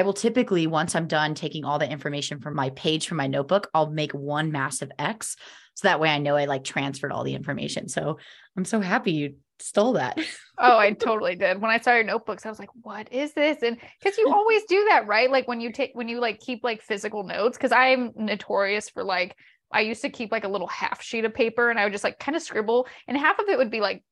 I 0.00 0.02
will 0.02 0.12
typically, 0.12 0.66
once 0.66 0.94
I'm 0.94 1.06
done 1.06 1.34
taking 1.34 1.64
all 1.64 1.78
the 1.78 1.90
information 1.90 2.40
from 2.40 2.56
my 2.56 2.70
page 2.70 3.06
from 3.06 3.16
my 3.18 3.28
notebook, 3.28 3.68
I'll 3.74 3.90
make 3.90 4.12
one 4.12 4.50
massive 4.50 4.90
X. 4.98 5.36
So 5.74 5.88
that 5.88 6.00
way 6.00 6.10
I 6.10 6.18
know 6.18 6.36
I 6.36 6.46
like 6.46 6.64
transferred 6.64 7.12
all 7.12 7.24
the 7.24 7.34
information. 7.34 7.88
So 7.88 8.18
I'm 8.56 8.64
so 8.64 8.80
happy 8.80 9.12
you 9.12 9.34
stole 9.60 9.94
that. 9.94 10.18
oh, 10.58 10.78
I 10.78 10.92
totally 10.92 11.36
did. 11.36 11.60
When 11.60 11.70
I 11.70 11.78
saw 11.78 11.94
your 11.94 12.04
notebooks, 12.04 12.44
I 12.44 12.48
was 12.48 12.58
like, 12.58 12.70
what 12.82 13.12
is 13.12 13.34
this? 13.34 13.62
And 13.62 13.76
because 14.00 14.18
you 14.18 14.32
always 14.32 14.64
do 14.64 14.86
that, 14.90 15.06
right? 15.06 15.30
Like 15.30 15.46
when 15.46 15.60
you 15.60 15.72
take, 15.72 15.90
when 15.94 16.08
you 16.08 16.20
like 16.20 16.40
keep 16.40 16.64
like 16.64 16.82
physical 16.82 17.24
notes, 17.24 17.56
because 17.56 17.72
I'm 17.72 18.12
notorious 18.16 18.88
for 18.88 19.04
like 19.04 19.36
I 19.74 19.80
used 19.80 20.02
to 20.02 20.08
keep 20.08 20.32
like 20.32 20.44
a 20.44 20.48
little 20.48 20.68
half 20.68 21.02
sheet 21.02 21.24
of 21.24 21.34
paper 21.34 21.68
and 21.68 21.78
I 21.78 21.84
would 21.84 21.92
just 21.92 22.04
like 22.04 22.18
kind 22.18 22.36
of 22.36 22.42
scribble 22.42 22.86
and 23.08 23.16
half 23.18 23.38
of 23.38 23.48
it 23.48 23.58
would 23.58 23.70
be 23.70 23.80
like 23.80 24.02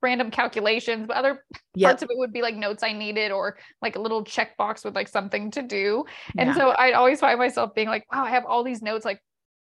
random 0.00 0.30
calculations, 0.30 1.06
but 1.06 1.16
other 1.16 1.44
yep. 1.74 1.90
parts 1.90 2.02
of 2.02 2.10
it 2.10 2.18
would 2.18 2.32
be 2.32 2.42
like 2.42 2.54
notes 2.54 2.82
I 2.82 2.92
needed 2.92 3.32
or 3.32 3.58
like 3.80 3.96
a 3.96 4.00
little 4.00 4.24
checkbox 4.24 4.84
with 4.84 4.94
like 4.94 5.08
something 5.08 5.50
to 5.52 5.62
do. 5.62 6.04
And 6.36 6.48
yeah. 6.48 6.54
so 6.54 6.74
I'd 6.78 6.94
always 6.94 7.20
find 7.20 7.38
myself 7.38 7.74
being 7.74 7.88
like, 7.88 8.04
wow, 8.12 8.24
I 8.24 8.30
have 8.30 8.44
all 8.44 8.64
these 8.64 8.82
notes. 8.82 9.04
Like, 9.04 9.20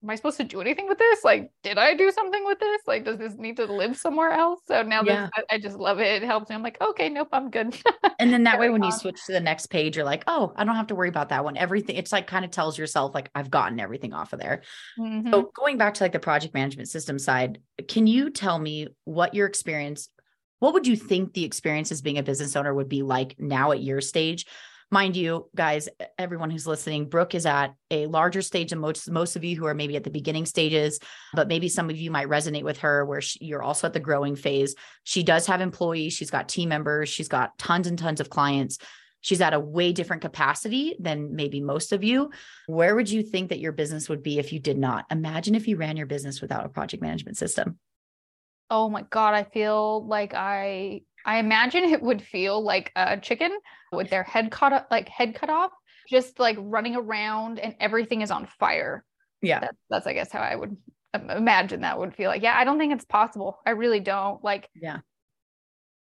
am 0.06 0.12
I 0.12 0.16
supposed 0.16 0.38
to 0.38 0.44
do 0.44 0.62
anything 0.62 0.88
with 0.88 1.00
this? 1.00 1.24
Like, 1.24 1.52
did 1.64 1.80
I 1.80 1.96
do 1.96 2.12
something 2.12 2.46
with 2.46 2.60
this? 2.60 2.82
Like, 2.86 3.06
does 3.06 3.18
this 3.18 3.34
need 3.38 3.58
to 3.58 3.66
live 3.66 3.98
somewhere 3.98 4.30
else? 4.30 4.62
So 4.68 4.84
now 4.84 5.02
yeah. 5.04 5.22
this, 5.26 5.32
I, 5.50 5.56
I, 5.56 5.58
just 5.58 5.78
love 5.78 6.00
it. 6.00 6.22
It 6.22 6.26
helps 6.26 6.50
me. 6.50 6.56
I'm 6.56 6.62
like, 6.62 6.80
okay, 6.80 7.10
nope, 7.10 7.30
I'm 7.32 7.50
good. 7.50 7.76
and 8.20 8.32
then 8.32 8.44
that 8.44 8.60
way, 8.60 8.70
when 8.70 8.84
you 8.84 8.92
switch 8.92 9.26
to 9.26 9.32
the 9.32 9.40
next 9.40 9.68
page, 9.68 9.96
you're 9.96 10.06
like, 10.06 10.24
oh, 10.28 10.54
I 10.56 10.64
don't 10.64 10.76
have 10.76 10.88
to 10.88 10.96
worry 10.96 11.10
about 11.10 11.30
that 11.30 11.44
one. 11.44 11.58
Everything, 11.58 11.96
it's 11.96 12.12
like 12.12 12.28
kind 12.28 12.46
of 12.46 12.52
tells 12.52 12.78
yourself, 12.78 13.16
like, 13.16 13.32
I've 13.34 13.50
gotten 13.50 13.80
everything 13.80 14.14
off 14.14 14.32
of 14.32 14.40
there. 14.40 14.62
Mm-hmm. 15.00 15.32
So 15.32 15.52
going 15.56 15.80
back 15.80 15.96
to 15.96 16.04
like 16.04 16.12
the 16.12 16.20
project 16.20 16.54
management 16.54 16.88
system 16.88 17.18
side, 17.18 17.60
can 17.88 18.06
you 18.06 18.30
tell 18.30 18.60
me 18.60 18.90
what 19.06 19.34
your 19.34 19.48
experience, 19.48 20.10
what 20.60 20.74
would 20.74 20.86
you 20.86 20.96
think 20.96 21.34
the 21.34 21.46
experience 21.46 21.92
as 21.92 22.04
being 22.04 22.20
a 22.20 22.24
business 22.24 22.56
owner 22.56 22.76
would 22.76 22.90
be 22.90 23.02
like 23.02 23.36
now 23.40 23.72
at 23.72 23.82
your 23.82 24.02
stage? 24.02 24.46
Mind 24.96 25.18
you 25.18 25.46
guys 25.54 25.90
everyone 26.18 26.50
who's 26.50 26.66
listening 26.66 27.10
brooke 27.10 27.36
is 27.36 27.46
at 27.46 27.76
a 27.92 28.06
larger 28.06 28.42
stage 28.42 28.70
than 28.70 28.80
most 28.80 29.12
most 29.12 29.36
of 29.36 29.44
you 29.44 29.54
who 29.54 29.66
are 29.66 29.74
maybe 29.74 29.98
at 29.98 30.06
the 30.06 30.10
beginning 30.10 30.46
stages 30.46 31.02
but 31.34 31.50
maybe 31.50 31.68
some 31.68 31.90
of 31.90 31.98
you 31.98 32.10
might 32.10 32.30
resonate 32.30 32.64
with 32.64 32.78
her 32.78 33.04
where 33.04 33.20
she, 33.20 33.44
you're 33.44 33.62
also 33.62 33.88
at 33.88 33.92
the 33.92 34.00
growing 34.00 34.38
phase. 34.38 34.74
She 35.04 35.22
does 35.22 35.48
have 35.48 35.60
employees 35.60 36.14
she's 36.14 36.32
got 36.32 36.48
team 36.48 36.70
members 36.70 37.10
she's 37.10 37.28
got 37.28 37.58
tons 37.58 37.88
and 37.88 38.00
tons 38.00 38.22
of 38.22 38.30
clients. 38.30 38.78
She's 39.20 39.42
at 39.42 39.54
a 39.54 39.60
way 39.60 39.92
different 39.92 40.22
capacity 40.22 40.96
than 40.98 41.36
maybe 41.36 41.60
most 41.60 41.92
of 41.92 42.02
you. 42.02 42.32
Where 42.68 42.96
would 42.96 43.10
you 43.10 43.22
think 43.22 43.50
that 43.50 43.60
your 43.60 43.74
business 43.74 44.08
would 44.08 44.24
be 44.24 44.40
if 44.40 44.54
you 44.54 44.62
did 44.62 44.78
not? 44.78 45.04
Imagine 45.12 45.56
if 45.56 45.68
you 45.68 45.76
ran 45.76 45.98
your 45.98 46.06
business 46.06 46.40
without 46.40 46.66
a 46.66 46.70
project 46.70 47.04
management 47.04 47.36
system. 47.36 47.80
Oh 48.70 48.88
my 48.90 49.02
god 49.10 49.34
i 49.34 49.44
feel 49.44 50.08
like 50.08 50.34
i 50.34 51.02
I 51.26 51.40
imagine 51.40 51.84
it 51.84 52.02
would 52.02 52.22
feel 52.22 52.64
like 52.64 52.92
a 52.96 53.18
chicken 53.18 53.52
with 53.92 54.10
their 54.10 54.24
head 54.24 54.52
cut 54.52 54.74
up, 54.74 54.88
like 54.92 55.10
head 55.10 55.36
cut 55.36 55.50
off, 55.50 55.72
just 56.10 56.40
like 56.40 56.56
running 56.60 56.96
around 56.96 57.60
and 57.60 57.76
everything 57.80 58.22
is 58.22 58.32
on 58.32 58.48
fire. 58.60 59.04
Yeah. 59.42 59.60
That's, 59.60 59.78
that's 59.90 60.08
I 60.08 60.14
guess 60.14 60.32
how 60.32 60.40
I 60.40 60.56
would 60.56 60.78
imagine 61.14 61.82
that 61.82 62.00
would 62.00 62.16
feel 62.16 62.30
like. 62.30 62.44
Yeah, 62.44 62.56
I 62.58 62.64
don't 62.64 62.78
think 62.78 62.94
it's 62.94 63.06
possible. 63.06 63.60
I 63.66 63.72
really 63.72 64.00
don't. 64.00 64.44
Like, 64.44 64.70
yeah. 64.76 65.00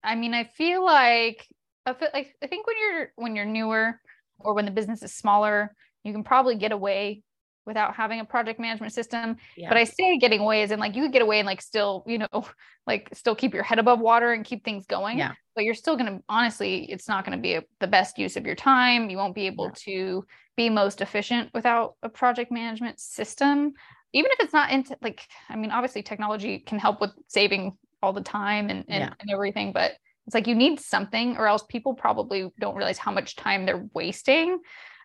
I 0.03 0.15
mean, 0.15 0.33
I 0.33 0.45
feel 0.45 0.83
like 0.83 1.47
I 1.85 1.93
feel 1.93 2.09
like 2.13 2.35
I 2.41 2.47
think 2.47 2.65
when 2.65 2.75
you're 2.79 3.11
when 3.15 3.35
you're 3.35 3.45
newer 3.45 3.99
or 4.39 4.55
when 4.55 4.65
the 4.65 4.71
business 4.71 5.03
is 5.03 5.13
smaller, 5.13 5.75
you 6.03 6.13
can 6.13 6.23
probably 6.23 6.55
get 6.55 6.71
away 6.71 7.23
without 7.65 7.95
having 7.95 8.19
a 8.19 8.25
project 8.25 8.59
management 8.59 8.93
system. 8.93 9.37
Yeah. 9.55 9.69
But 9.69 9.77
I 9.77 9.83
say 9.83 10.17
getting 10.17 10.39
away 10.39 10.63
is 10.63 10.71
in 10.71 10.79
like 10.79 10.95
you 10.95 11.03
could 11.03 11.13
get 11.13 11.21
away 11.21 11.39
and 11.39 11.45
like 11.45 11.61
still, 11.61 12.03
you 12.07 12.17
know, 12.19 12.27
like 12.87 13.09
still 13.13 13.35
keep 13.35 13.53
your 13.53 13.63
head 13.63 13.79
above 13.79 13.99
water 13.99 14.31
and 14.31 14.43
keep 14.43 14.63
things 14.63 14.85
going. 14.85 15.17
Yeah. 15.17 15.33
But 15.55 15.65
you're 15.65 15.75
still 15.75 15.95
going 15.95 16.17
to 16.17 16.23
honestly, 16.27 16.85
it's 16.91 17.07
not 17.07 17.25
going 17.25 17.37
to 17.37 17.41
be 17.41 17.55
a, 17.55 17.63
the 17.79 17.87
best 17.87 18.17
use 18.17 18.37
of 18.37 18.45
your 18.45 18.55
time. 18.55 19.09
You 19.09 19.17
won't 19.17 19.35
be 19.35 19.47
able 19.47 19.65
yeah. 19.65 19.71
to 19.75 20.25
be 20.57 20.69
most 20.69 21.01
efficient 21.01 21.49
without 21.53 21.95
a 22.03 22.09
project 22.09 22.51
management 22.51 22.99
system. 22.99 23.73
Even 24.13 24.31
if 24.31 24.39
it's 24.41 24.53
not 24.53 24.71
into 24.71 24.97
like, 25.01 25.27
I 25.49 25.55
mean, 25.55 25.71
obviously 25.71 26.03
technology 26.03 26.59
can 26.59 26.79
help 26.79 26.99
with 26.99 27.11
saving 27.27 27.77
all 28.03 28.13
the 28.13 28.21
time 28.21 28.69
and, 28.69 28.83
and, 28.87 29.03
yeah. 29.03 29.13
and 29.19 29.29
everything, 29.29 29.71
but 29.71 29.93
it's 30.27 30.33
like 30.33 30.47
you 30.47 30.55
need 30.55 30.79
something 30.79 31.37
or 31.37 31.47
else 31.47 31.63
people 31.67 31.93
probably 31.93 32.49
don't 32.59 32.75
realize 32.75 32.97
how 32.97 33.11
much 33.11 33.35
time 33.35 33.65
they're 33.65 33.87
wasting. 33.93 34.59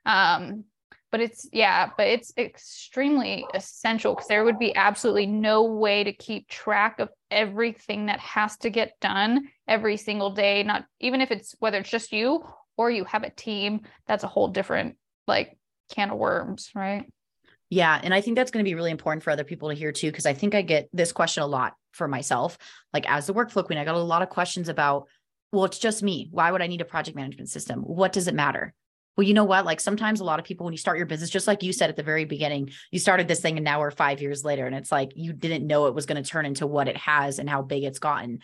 Um, 0.04 0.64
but 1.10 1.20
it's 1.20 1.48
yeah 1.52 1.90
but 1.96 2.06
it's 2.06 2.32
extremely 2.36 3.44
essential 3.54 4.14
because 4.14 4.28
there 4.28 4.44
would 4.44 4.58
be 4.58 4.74
absolutely 4.74 5.26
no 5.26 5.64
way 5.64 6.04
to 6.04 6.12
keep 6.12 6.48
track 6.48 6.98
of 6.98 7.08
everything 7.30 8.06
that 8.06 8.20
has 8.20 8.56
to 8.56 8.70
get 8.70 8.98
done 9.00 9.48
every 9.68 9.96
single 9.96 10.30
day 10.30 10.62
not 10.62 10.84
even 11.00 11.20
if 11.20 11.30
it's 11.30 11.54
whether 11.58 11.78
it's 11.78 11.90
just 11.90 12.12
you 12.12 12.42
or 12.76 12.90
you 12.90 13.04
have 13.04 13.22
a 13.22 13.30
team 13.30 13.80
that's 14.06 14.24
a 14.24 14.28
whole 14.28 14.48
different 14.48 14.96
like 15.26 15.56
can 15.90 16.10
of 16.10 16.18
worms 16.18 16.70
right? 16.74 17.06
Yeah 17.70 18.00
and 18.02 18.14
i 18.14 18.20
think 18.20 18.36
that's 18.36 18.50
going 18.50 18.64
to 18.64 18.68
be 18.68 18.74
really 18.74 18.90
important 18.90 19.22
for 19.22 19.30
other 19.30 19.44
people 19.44 19.68
to 19.68 19.74
hear 19.74 19.92
too 19.92 20.10
because 20.10 20.26
i 20.26 20.34
think 20.34 20.54
i 20.54 20.62
get 20.62 20.88
this 20.92 21.12
question 21.12 21.42
a 21.42 21.46
lot 21.46 21.74
for 21.92 22.06
myself. 22.06 22.58
Like 22.92 23.08
as 23.08 23.26
the 23.26 23.34
workflow 23.34 23.64
queen 23.64 23.78
i 23.78 23.84
got 23.84 23.94
a 23.94 23.98
lot 23.98 24.22
of 24.22 24.28
questions 24.28 24.68
about 24.68 25.08
well 25.52 25.64
it's 25.64 25.78
just 25.78 26.02
me. 26.02 26.28
Why 26.30 26.50
would 26.50 26.62
i 26.62 26.66
need 26.66 26.80
a 26.80 26.84
project 26.84 27.16
management 27.16 27.48
system? 27.48 27.80
What 27.80 28.12
does 28.12 28.28
it 28.28 28.34
matter 28.34 28.74
well, 29.16 29.26
you 29.26 29.34
know 29.34 29.44
what? 29.44 29.64
Like 29.64 29.80
sometimes 29.80 30.20
a 30.20 30.24
lot 30.24 30.38
of 30.38 30.44
people, 30.44 30.64
when 30.64 30.74
you 30.74 30.78
start 30.78 30.98
your 30.98 31.06
business, 31.06 31.30
just 31.30 31.46
like 31.46 31.62
you 31.62 31.72
said 31.72 31.88
at 31.88 31.96
the 31.96 32.02
very 32.02 32.24
beginning, 32.24 32.70
you 32.90 32.98
started 32.98 33.28
this 33.28 33.40
thing 33.40 33.56
and 33.56 33.64
now 33.64 33.80
we're 33.80 33.90
five 33.90 34.20
years 34.20 34.44
later. 34.44 34.66
And 34.66 34.74
it's 34.74 34.92
like 34.92 35.12
you 35.14 35.32
didn't 35.32 35.66
know 35.66 35.86
it 35.86 35.94
was 35.94 36.06
going 36.06 36.22
to 36.22 36.28
turn 36.28 36.44
into 36.44 36.66
what 36.66 36.88
it 36.88 36.96
has 36.98 37.38
and 37.38 37.48
how 37.48 37.62
big 37.62 37.84
it's 37.84 37.98
gotten. 37.98 38.38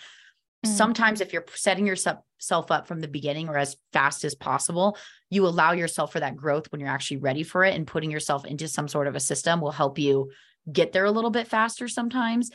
Mm-hmm. 0.65 0.71
Sometimes, 0.71 1.21
if 1.21 1.33
you're 1.33 1.45
setting 1.55 1.87
yourself 1.87 2.25
up 2.71 2.87
from 2.87 3.01
the 3.01 3.09
beginning 3.09 3.49
or 3.49 3.59
as 3.59 3.77
fast 3.93 4.25
as 4.25 4.35
possible, 4.35 4.97
you 5.29 5.47
allow 5.47 5.73
yourself 5.73 6.13
for 6.13 6.21
that 6.21 6.37
growth 6.37 6.71
when 6.71 6.81
you're 6.81 6.89
actually 6.89 7.19
ready 7.19 7.43
for 7.43 7.65
it 7.65 7.75
and 7.75 7.87
putting 7.87 8.11
yourself 8.11 8.47
into 8.47 8.69
some 8.69 8.89
sort 8.89 9.07
of 9.09 9.15
a 9.15 9.21
system 9.21 9.61
will 9.61 9.73
help 9.73 9.99
you 9.99 10.31
get 10.73 10.93
there 10.93 11.05
a 11.05 11.11
little 11.11 11.31
bit 11.31 11.49
faster 11.49 11.89
sometimes. 11.89 12.51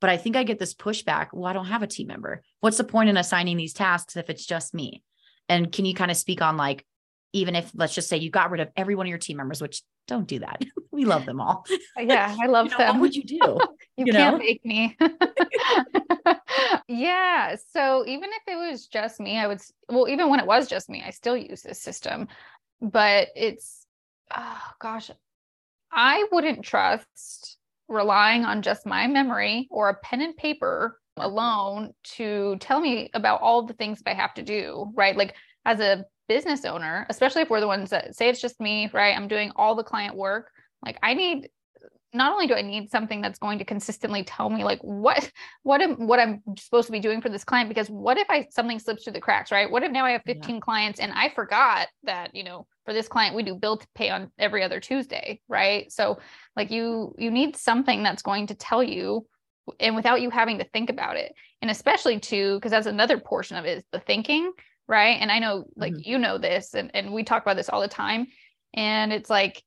But 0.00 0.10
I 0.10 0.16
think 0.16 0.34
I 0.34 0.44
get 0.44 0.58
this 0.58 0.74
pushback. 0.74 1.28
Well, 1.32 1.44
I 1.44 1.52
don't 1.52 1.66
have 1.66 1.82
a 1.82 1.86
team 1.86 2.06
member. 2.06 2.42
What's 2.60 2.78
the 2.78 2.84
point 2.84 3.10
in 3.10 3.18
assigning 3.18 3.58
these 3.58 3.74
tasks 3.74 4.16
if 4.16 4.30
it's 4.30 4.46
just 4.46 4.72
me? 4.72 5.02
And 5.48 5.70
can 5.70 5.84
you 5.84 5.94
kind 5.94 6.10
of 6.10 6.16
speak 6.16 6.40
on 6.40 6.56
like 6.56 6.86
even 7.32 7.54
if 7.54 7.70
let's 7.74 7.94
just 7.94 8.08
say 8.08 8.16
you 8.16 8.30
got 8.30 8.50
rid 8.50 8.60
of 8.60 8.68
every 8.76 8.94
one 8.94 9.06
of 9.06 9.10
your 9.10 9.18
team 9.18 9.36
members, 9.36 9.60
which 9.60 9.82
don't 10.06 10.26
do 10.26 10.40
that. 10.40 10.64
we 10.90 11.04
love 11.04 11.26
them 11.26 11.40
all. 11.40 11.64
Yeah, 11.98 12.34
I 12.40 12.46
love 12.46 12.66
you 12.70 12.70
know, 12.72 12.78
them. 12.78 12.94
What 12.96 13.00
would 13.02 13.14
you 13.14 13.24
do? 13.24 13.36
you, 13.96 14.06
you 14.06 14.12
can't 14.12 14.38
know? 14.38 14.38
make 14.38 14.64
me. 14.64 14.96
yeah. 16.88 17.56
So 17.72 18.04
even 18.06 18.30
if 18.30 18.42
it 18.48 18.56
was 18.56 18.86
just 18.86 19.20
me, 19.20 19.38
I 19.38 19.46
would 19.46 19.60
well, 19.88 20.08
even 20.08 20.30
when 20.30 20.40
it 20.40 20.46
was 20.46 20.66
just 20.66 20.88
me, 20.88 21.02
I 21.06 21.10
still 21.10 21.36
use 21.36 21.62
this 21.62 21.80
system. 21.80 22.28
But 22.80 23.28
it's 23.36 23.86
oh 24.34 24.62
gosh, 24.80 25.10
I 25.92 26.26
wouldn't 26.32 26.64
trust 26.64 27.58
relying 27.88 28.44
on 28.44 28.62
just 28.62 28.86
my 28.86 29.06
memory 29.06 29.68
or 29.70 29.88
a 29.90 29.94
pen 29.94 30.22
and 30.22 30.36
paper 30.36 30.98
alone 31.16 31.92
to 32.04 32.56
tell 32.60 32.80
me 32.80 33.10
about 33.14 33.42
all 33.42 33.66
the 33.66 33.74
things 33.74 34.00
that 34.00 34.10
I 34.10 34.14
have 34.14 34.34
to 34.34 34.42
do, 34.42 34.92
right? 34.94 35.16
Like 35.16 35.34
as 35.64 35.80
a 35.80 36.04
business 36.30 36.64
owner, 36.64 37.06
especially 37.10 37.42
if 37.42 37.50
we're 37.50 37.58
the 37.58 37.66
ones 37.66 37.90
that 37.90 38.14
say 38.14 38.28
it's 38.28 38.40
just 38.40 38.60
me, 38.60 38.88
right? 38.92 39.16
I'm 39.16 39.26
doing 39.26 39.50
all 39.56 39.74
the 39.74 39.82
client 39.82 40.14
work. 40.14 40.52
Like 40.80 40.96
I 41.02 41.14
need 41.14 41.48
not 42.12 42.32
only 42.32 42.46
do 42.46 42.54
I 42.54 42.62
need 42.62 42.88
something 42.88 43.20
that's 43.20 43.40
going 43.40 43.58
to 43.58 43.64
consistently 43.64 44.22
tell 44.22 44.48
me 44.48 44.62
like 44.62 44.78
what 44.82 45.28
what 45.64 45.80
am 45.80 46.06
what 46.06 46.20
I'm 46.20 46.40
supposed 46.56 46.86
to 46.86 46.92
be 46.92 47.00
doing 47.00 47.20
for 47.20 47.30
this 47.30 47.42
client 47.42 47.68
because 47.68 47.90
what 47.90 48.16
if 48.16 48.30
I 48.30 48.46
something 48.50 48.78
slips 48.78 49.02
through 49.02 49.14
the 49.14 49.20
cracks, 49.20 49.50
right? 49.50 49.68
What 49.68 49.82
if 49.82 49.90
now 49.90 50.04
I 50.04 50.12
have 50.12 50.22
15 50.24 50.54
yeah. 50.54 50.60
clients 50.60 51.00
and 51.00 51.10
I 51.12 51.30
forgot 51.30 51.88
that, 52.04 52.32
you 52.32 52.44
know, 52.44 52.64
for 52.84 52.92
this 52.92 53.08
client 53.08 53.34
we 53.34 53.42
do 53.42 53.56
bill 53.56 53.78
to 53.78 53.86
pay 53.96 54.10
on 54.10 54.30
every 54.38 54.62
other 54.62 54.78
Tuesday, 54.78 55.40
right? 55.48 55.90
So 55.90 56.20
like 56.54 56.70
you 56.70 57.12
you 57.18 57.32
need 57.32 57.56
something 57.56 58.04
that's 58.04 58.22
going 58.22 58.46
to 58.48 58.54
tell 58.54 58.84
you 58.84 59.26
and 59.80 59.96
without 59.96 60.22
you 60.22 60.30
having 60.30 60.58
to 60.58 60.64
think 60.72 60.90
about 60.90 61.16
it. 61.16 61.32
And 61.60 61.72
especially 61.72 62.20
too 62.20 62.54
because 62.54 62.70
that's 62.70 62.86
another 62.86 63.18
portion 63.18 63.56
of 63.56 63.64
it 63.64 63.78
is 63.78 63.84
the 63.90 63.98
thinking 63.98 64.52
right 64.90 65.18
and 65.20 65.30
i 65.30 65.38
know 65.38 65.64
like 65.76 65.92
mm-hmm. 65.92 66.10
you 66.10 66.18
know 66.18 66.36
this 66.36 66.74
and, 66.74 66.90
and 66.94 67.12
we 67.12 67.22
talk 67.22 67.42
about 67.42 67.56
this 67.56 67.68
all 67.70 67.80
the 67.80 67.88
time 67.88 68.26
and 68.74 69.12
it's 69.12 69.30
like 69.30 69.62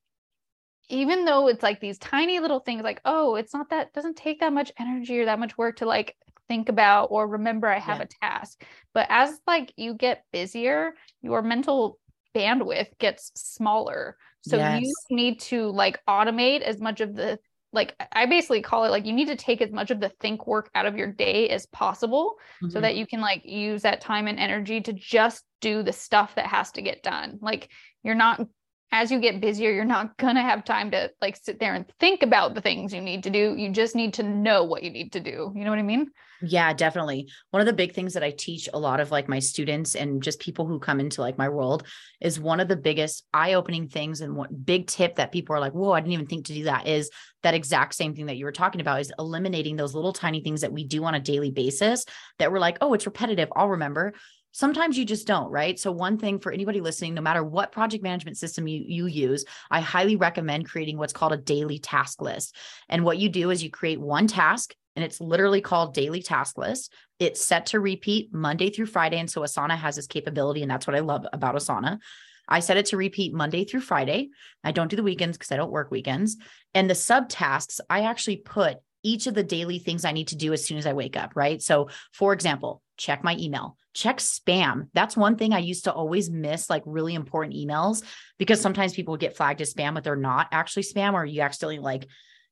even 0.89 1.23
though 1.23 1.47
it's 1.47 1.63
like 1.63 1.79
these 1.79 1.97
tiny 1.97 2.39
little 2.39 2.59
things 2.59 2.83
like 2.83 2.99
oh 3.05 3.35
it's 3.35 3.53
not 3.53 3.69
that 3.69 3.93
doesn't 3.93 4.17
take 4.17 4.41
that 4.41 4.51
much 4.51 4.71
energy 4.77 5.17
or 5.17 5.25
that 5.25 5.39
much 5.39 5.57
work 5.57 5.77
to 5.77 5.85
like 5.85 6.15
think 6.49 6.67
about 6.67 7.05
or 7.05 7.25
remember 7.25 7.67
i 7.67 7.79
have 7.79 7.99
yeah. 7.99 8.03
a 8.03 8.07
task 8.21 8.65
but 8.93 9.07
as 9.09 9.39
like 9.47 9.73
you 9.77 9.93
get 9.93 10.25
busier 10.33 10.93
your 11.21 11.41
mental 11.41 11.97
bandwidth 12.35 12.89
gets 12.99 13.31
smaller 13.35 14.17
so 14.41 14.57
yes. 14.57 14.81
you 14.81 14.93
need 15.09 15.39
to 15.39 15.69
like 15.69 16.01
automate 16.05 16.61
as 16.61 16.81
much 16.81 16.99
of 16.99 17.15
the 17.15 17.39
like 17.73 17.95
I 18.11 18.27
basically 18.27 18.61
call 18.61 18.85
it 18.85 18.91
like 18.91 19.05
you 19.05 19.13
need 19.13 19.27
to 19.27 19.35
take 19.35 19.61
as 19.61 19.71
much 19.71 19.91
of 19.91 19.99
the 19.99 20.09
think 20.19 20.47
work 20.47 20.69
out 20.75 20.85
of 20.85 20.95
your 20.95 21.11
day 21.11 21.49
as 21.49 21.65
possible 21.65 22.35
mm-hmm. 22.61 22.69
so 22.69 22.79
that 22.79 22.95
you 22.95 23.05
can 23.07 23.19
like 23.19 23.43
use 23.43 23.81
that 23.81 23.99
time 23.99 24.27
and 24.27 24.39
energy 24.39 24.79
to 24.81 24.93
just 24.93 25.43
do 25.59 25.81
the 25.83 25.91
stuff 25.91 26.35
that 26.35 26.45
has 26.45 26.71
to 26.73 26.81
get 26.81 27.03
done. 27.03 27.39
Like 27.41 27.69
you're 28.03 28.15
not 28.15 28.45
as 28.93 29.09
you 29.09 29.19
get 29.19 29.41
busier, 29.41 29.71
you're 29.71 29.85
not 29.85 30.15
going 30.17 30.35
to 30.35 30.41
have 30.41 30.63
time 30.63 30.91
to 30.91 31.09
like 31.19 31.35
sit 31.35 31.59
there 31.59 31.73
and 31.73 31.91
think 31.99 32.21
about 32.21 32.53
the 32.53 32.61
things 32.61 32.93
you 32.93 33.01
need 33.01 33.23
to 33.23 33.31
do. 33.31 33.55
You 33.57 33.71
just 33.71 33.95
need 33.95 34.13
to 34.13 34.23
know 34.23 34.63
what 34.63 34.83
you 34.83 34.91
need 34.91 35.11
to 35.13 35.19
do. 35.19 35.51
You 35.55 35.63
know 35.63 35.71
what 35.71 35.79
I 35.79 35.83
mean? 35.83 36.11
Yeah, 36.43 36.73
definitely. 36.73 37.27
One 37.49 37.61
of 37.61 37.65
the 37.65 37.73
big 37.73 37.93
things 37.93 38.13
that 38.13 38.23
I 38.23 38.29
teach 38.29 38.69
a 38.71 38.77
lot 38.77 38.99
of 38.99 39.09
like 39.09 39.27
my 39.27 39.39
students 39.39 39.95
and 39.95 40.21
just 40.21 40.39
people 40.39 40.67
who 40.67 40.77
come 40.77 40.99
into 40.99 41.21
like 41.21 41.39
my 41.39 41.49
world 41.49 41.87
is 42.21 42.39
one 42.39 42.59
of 42.59 42.67
the 42.67 42.75
biggest 42.75 43.25
eye-opening 43.33 43.87
things 43.87 44.21
and 44.21 44.35
what 44.35 44.63
big 44.63 44.85
tip 44.85 45.15
that 45.15 45.31
people 45.31 45.55
are 45.55 45.59
like, 45.59 45.73
"Whoa, 45.73 45.93
I 45.93 45.99
didn't 45.99 46.13
even 46.13 46.27
think 46.27 46.45
to 46.45 46.53
do 46.53 46.65
that." 46.65 46.85
Is 46.85 47.09
that 47.41 47.55
exact 47.55 47.95
same 47.95 48.13
thing 48.13 48.27
that 48.27 48.37
you 48.37 48.45
were 48.45 48.51
talking 48.51 48.81
about 48.81 49.01
is 49.01 49.11
eliminating 49.17 49.75
those 49.75 49.95
little 49.95 50.13
tiny 50.13 50.43
things 50.43 50.61
that 50.61 50.71
we 50.71 50.85
do 50.85 51.03
on 51.05 51.15
a 51.15 51.19
daily 51.19 51.49
basis 51.49 52.05
that 52.37 52.51
we're 52.51 52.59
like, 52.59 52.77
"Oh, 52.79 52.93
it's 52.93 53.07
repetitive. 53.07 53.49
I'll 53.55 53.69
remember." 53.69 54.13
Sometimes 54.53 54.97
you 54.97 55.03
just 55.03 55.27
don't 55.27 55.51
right 55.51 55.79
so 55.79 55.91
one 55.91 56.17
thing 56.17 56.39
for 56.39 56.51
anybody 56.51 56.79
listening 56.79 57.13
no 57.13 57.21
matter 57.21 57.43
what 57.43 57.71
project 57.71 58.03
management 58.03 58.37
system 58.37 58.67
you, 58.67 58.83
you 58.85 59.05
use 59.07 59.43
i 59.69 59.81
highly 59.81 60.15
recommend 60.15 60.69
creating 60.69 60.97
what's 60.97 61.13
called 61.13 61.33
a 61.33 61.37
daily 61.37 61.79
task 61.79 62.21
list 62.21 62.55
and 62.87 63.03
what 63.03 63.17
you 63.17 63.27
do 63.27 63.49
is 63.49 63.63
you 63.63 63.69
create 63.69 63.99
one 63.99 64.27
task 64.27 64.73
and 64.95 65.03
it's 65.03 65.19
literally 65.19 65.59
called 65.59 65.93
daily 65.93 66.21
task 66.21 66.57
list 66.57 66.93
it's 67.19 67.43
set 67.45 67.65
to 67.65 67.79
repeat 67.79 68.33
monday 68.33 68.69
through 68.69 68.85
friday 68.85 69.19
and 69.19 69.29
so 69.29 69.41
asana 69.41 69.75
has 69.75 69.95
this 69.95 70.07
capability 70.07 70.61
and 70.61 70.71
that's 70.71 70.87
what 70.87 70.95
i 70.95 70.99
love 70.99 71.25
about 71.33 71.55
asana 71.55 71.99
I 72.45 72.59
set 72.59 72.75
it 72.75 72.87
to 72.87 72.97
repeat 72.97 73.33
Monday 73.33 73.63
through 73.63 73.79
Friday. 73.79 74.29
I 74.65 74.73
don't 74.73 74.89
do 74.89 74.97
the 74.97 75.03
weekends 75.03 75.37
because 75.37 75.53
I 75.53 75.55
don't 75.55 75.71
work 75.71 75.91
weekends. 75.91 76.35
And 76.73 76.89
the 76.89 76.93
subtasks, 76.93 77.79
I 77.89 78.01
actually 78.01 78.35
put 78.35 78.79
each 79.03 79.27
of 79.27 79.33
the 79.33 79.43
daily 79.43 79.79
things 79.79 80.05
I 80.05 80.11
need 80.11 80.29
to 80.29 80.35
do 80.35 80.53
as 80.53 80.65
soon 80.65 80.77
as 80.77 80.85
I 80.85 80.93
wake 80.93 81.17
up, 81.17 81.31
right? 81.35 81.61
So, 81.61 81.89
for 82.11 82.33
example, 82.33 82.81
check 82.97 83.23
my 83.23 83.35
email, 83.37 83.77
check 83.93 84.17
spam. 84.17 84.87
That's 84.93 85.15
one 85.15 85.37
thing 85.37 85.53
I 85.53 85.59
used 85.59 85.85
to 85.85 85.93
always 85.93 86.29
miss, 86.29 86.69
like 86.69 86.83
really 86.85 87.13
important 87.13 87.55
emails, 87.55 88.03
because 88.37 88.59
sometimes 88.59 88.93
people 88.93 89.17
get 89.17 89.35
flagged 89.35 89.61
as 89.61 89.73
spam, 89.73 89.93
but 89.93 90.03
they're 90.03 90.15
not 90.15 90.47
actually 90.51 90.83
spam, 90.83 91.13
or 91.13 91.25
you 91.25 91.41
accidentally 91.41 91.79
like, 91.79 92.07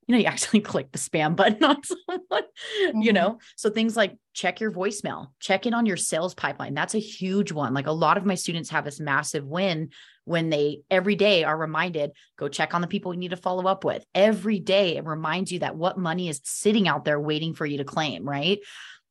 you 0.08 0.14
know, 0.14 0.20
you 0.20 0.26
actually 0.28 0.62
click 0.62 0.92
the 0.92 1.00
spam 1.00 1.36
button 1.36 1.64
on 1.64 1.84
someone, 1.84 2.22
mm-hmm. 2.32 3.02
you 3.02 3.14
know? 3.14 3.40
So 3.56 3.70
things 3.70 3.98
like 3.98 4.18
check 4.34 4.60
your 4.60 4.72
voicemail, 4.72 5.28
check 5.40 5.66
in 5.66 5.74
on 5.74 5.86
your 5.86 5.98
sales 5.98 6.34
pipeline. 6.34 6.74
That's 6.74 6.96
a 6.96 7.00
huge 7.00 7.52
one. 7.52 7.74
Like 7.74 7.88
a 7.88 7.92
lot 7.92 8.18
of 8.18 8.26
my 8.26 8.36
students 8.36 8.70
have 8.70 8.86
this 8.86 9.00
massive 9.00 9.46
win 9.46 9.90
when 10.26 10.50
they 10.50 10.82
every 10.92 11.16
day 11.16 11.44
are 11.44 11.58
reminded, 11.58 12.12
go 12.38 12.48
check 12.48 12.74
on 12.74 12.82
the 12.82 12.88
people 12.88 13.14
you 13.14 13.20
need 13.20 13.32
to 13.32 13.38
follow 13.38 13.66
up 13.68 13.84
with. 13.84 14.06
Every 14.14 14.60
day 14.60 14.98
it 14.98 15.06
reminds 15.06 15.52
you 15.52 15.60
that 15.60 15.76
what 15.76 15.98
money 15.98 16.30
is 16.30 16.42
sitting 16.44 16.88
out 16.88 17.06
there 17.06 17.20
waiting 17.20 17.54
for 17.56 17.66
you 17.66 17.78
to 17.78 17.84
claim, 17.84 18.28
right? 18.28 18.60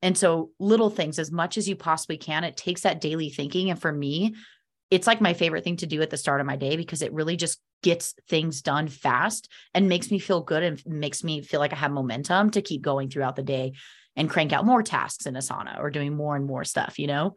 And 0.01 0.17
so, 0.17 0.51
little 0.59 0.89
things 0.89 1.19
as 1.19 1.31
much 1.31 1.57
as 1.57 1.69
you 1.69 1.75
possibly 1.75 2.17
can, 2.17 2.43
it 2.43 2.57
takes 2.57 2.81
that 2.81 3.01
daily 3.01 3.29
thinking. 3.29 3.69
And 3.69 3.79
for 3.79 3.91
me, 3.91 4.35
it's 4.89 5.07
like 5.07 5.21
my 5.21 5.33
favorite 5.33 5.63
thing 5.63 5.77
to 5.77 5.87
do 5.87 6.01
at 6.01 6.09
the 6.09 6.17
start 6.17 6.41
of 6.41 6.47
my 6.47 6.55
day 6.55 6.75
because 6.75 7.01
it 7.01 7.13
really 7.13 7.37
just 7.37 7.59
gets 7.81 8.13
things 8.29 8.61
done 8.61 8.87
fast 8.87 9.49
and 9.73 9.89
makes 9.89 10.11
me 10.11 10.19
feel 10.19 10.41
good 10.41 10.63
and 10.63 10.81
makes 10.85 11.23
me 11.23 11.41
feel 11.41 11.59
like 11.59 11.73
I 11.73 11.77
have 11.77 11.91
momentum 11.91 12.51
to 12.51 12.61
keep 12.61 12.81
going 12.81 13.09
throughout 13.09 13.35
the 13.35 13.43
day 13.43 13.73
and 14.15 14.29
crank 14.29 14.53
out 14.53 14.65
more 14.65 14.83
tasks 14.83 15.25
in 15.25 15.35
Asana 15.35 15.79
or 15.79 15.89
doing 15.89 16.15
more 16.15 16.35
and 16.35 16.45
more 16.45 16.63
stuff, 16.63 16.99
you 16.99 17.07
know? 17.07 17.35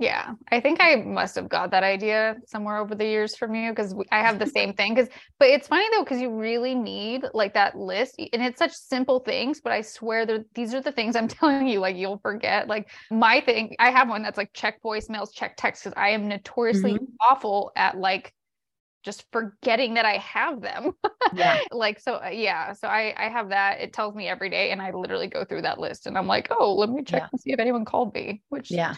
Yeah, 0.00 0.32
I 0.50 0.60
think 0.60 0.78
I 0.80 0.96
must 0.96 1.34
have 1.34 1.50
got 1.50 1.70
that 1.72 1.82
idea 1.82 2.36
somewhere 2.46 2.78
over 2.78 2.94
the 2.94 3.04
years 3.04 3.36
from 3.36 3.54
you 3.54 3.70
because 3.70 3.94
I 4.10 4.20
have 4.20 4.38
the 4.38 4.46
same 4.46 4.72
thing. 4.72 4.94
Because, 4.94 5.10
but 5.38 5.48
it's 5.48 5.68
funny 5.68 5.84
though, 5.92 6.02
because 6.02 6.22
you 6.22 6.30
really 6.30 6.74
need 6.74 7.26
like 7.34 7.52
that 7.52 7.76
list, 7.76 8.14
and 8.18 8.42
it's 8.42 8.58
such 8.58 8.72
simple 8.72 9.20
things. 9.20 9.60
But 9.60 9.74
I 9.74 9.82
swear 9.82 10.24
that 10.24 10.46
these 10.54 10.72
are 10.72 10.80
the 10.80 10.90
things 10.90 11.16
I'm 11.16 11.28
telling 11.28 11.68
you, 11.68 11.80
like 11.80 11.96
you'll 11.96 12.18
forget. 12.18 12.66
Like 12.66 12.88
my 13.10 13.42
thing, 13.42 13.76
I 13.78 13.90
have 13.90 14.08
one 14.08 14.22
that's 14.22 14.38
like 14.38 14.54
check 14.54 14.82
voicemails, 14.82 15.34
check 15.34 15.58
texts, 15.58 15.84
because 15.84 15.94
I 15.98 16.08
am 16.10 16.28
notoriously 16.28 16.94
mm-hmm. 16.94 17.04
awful 17.20 17.70
at 17.76 17.98
like 17.98 18.32
just 19.04 19.26
forgetting 19.32 19.94
that 19.94 20.06
I 20.06 20.16
have 20.16 20.62
them. 20.62 20.92
Yeah. 21.34 21.60
like 21.72 22.00
so 22.00 22.14
uh, 22.14 22.30
yeah, 22.32 22.72
so 22.72 22.88
I 22.88 23.12
I 23.18 23.28
have 23.28 23.50
that. 23.50 23.82
It 23.82 23.92
tells 23.92 24.14
me 24.14 24.28
every 24.28 24.48
day 24.48 24.70
and 24.70 24.80
I 24.80 24.92
literally 24.92 25.28
go 25.28 25.44
through 25.44 25.62
that 25.62 25.78
list 25.78 26.06
and 26.06 26.16
I'm 26.16 26.26
like, 26.26 26.48
"Oh, 26.50 26.74
let 26.74 26.88
me 26.88 27.02
check 27.02 27.20
yeah. 27.20 27.28
and 27.30 27.38
see 27.38 27.52
if 27.52 27.60
anyone 27.60 27.84
called 27.84 28.14
me." 28.14 28.40
Which 28.48 28.70
Yeah 28.70 28.94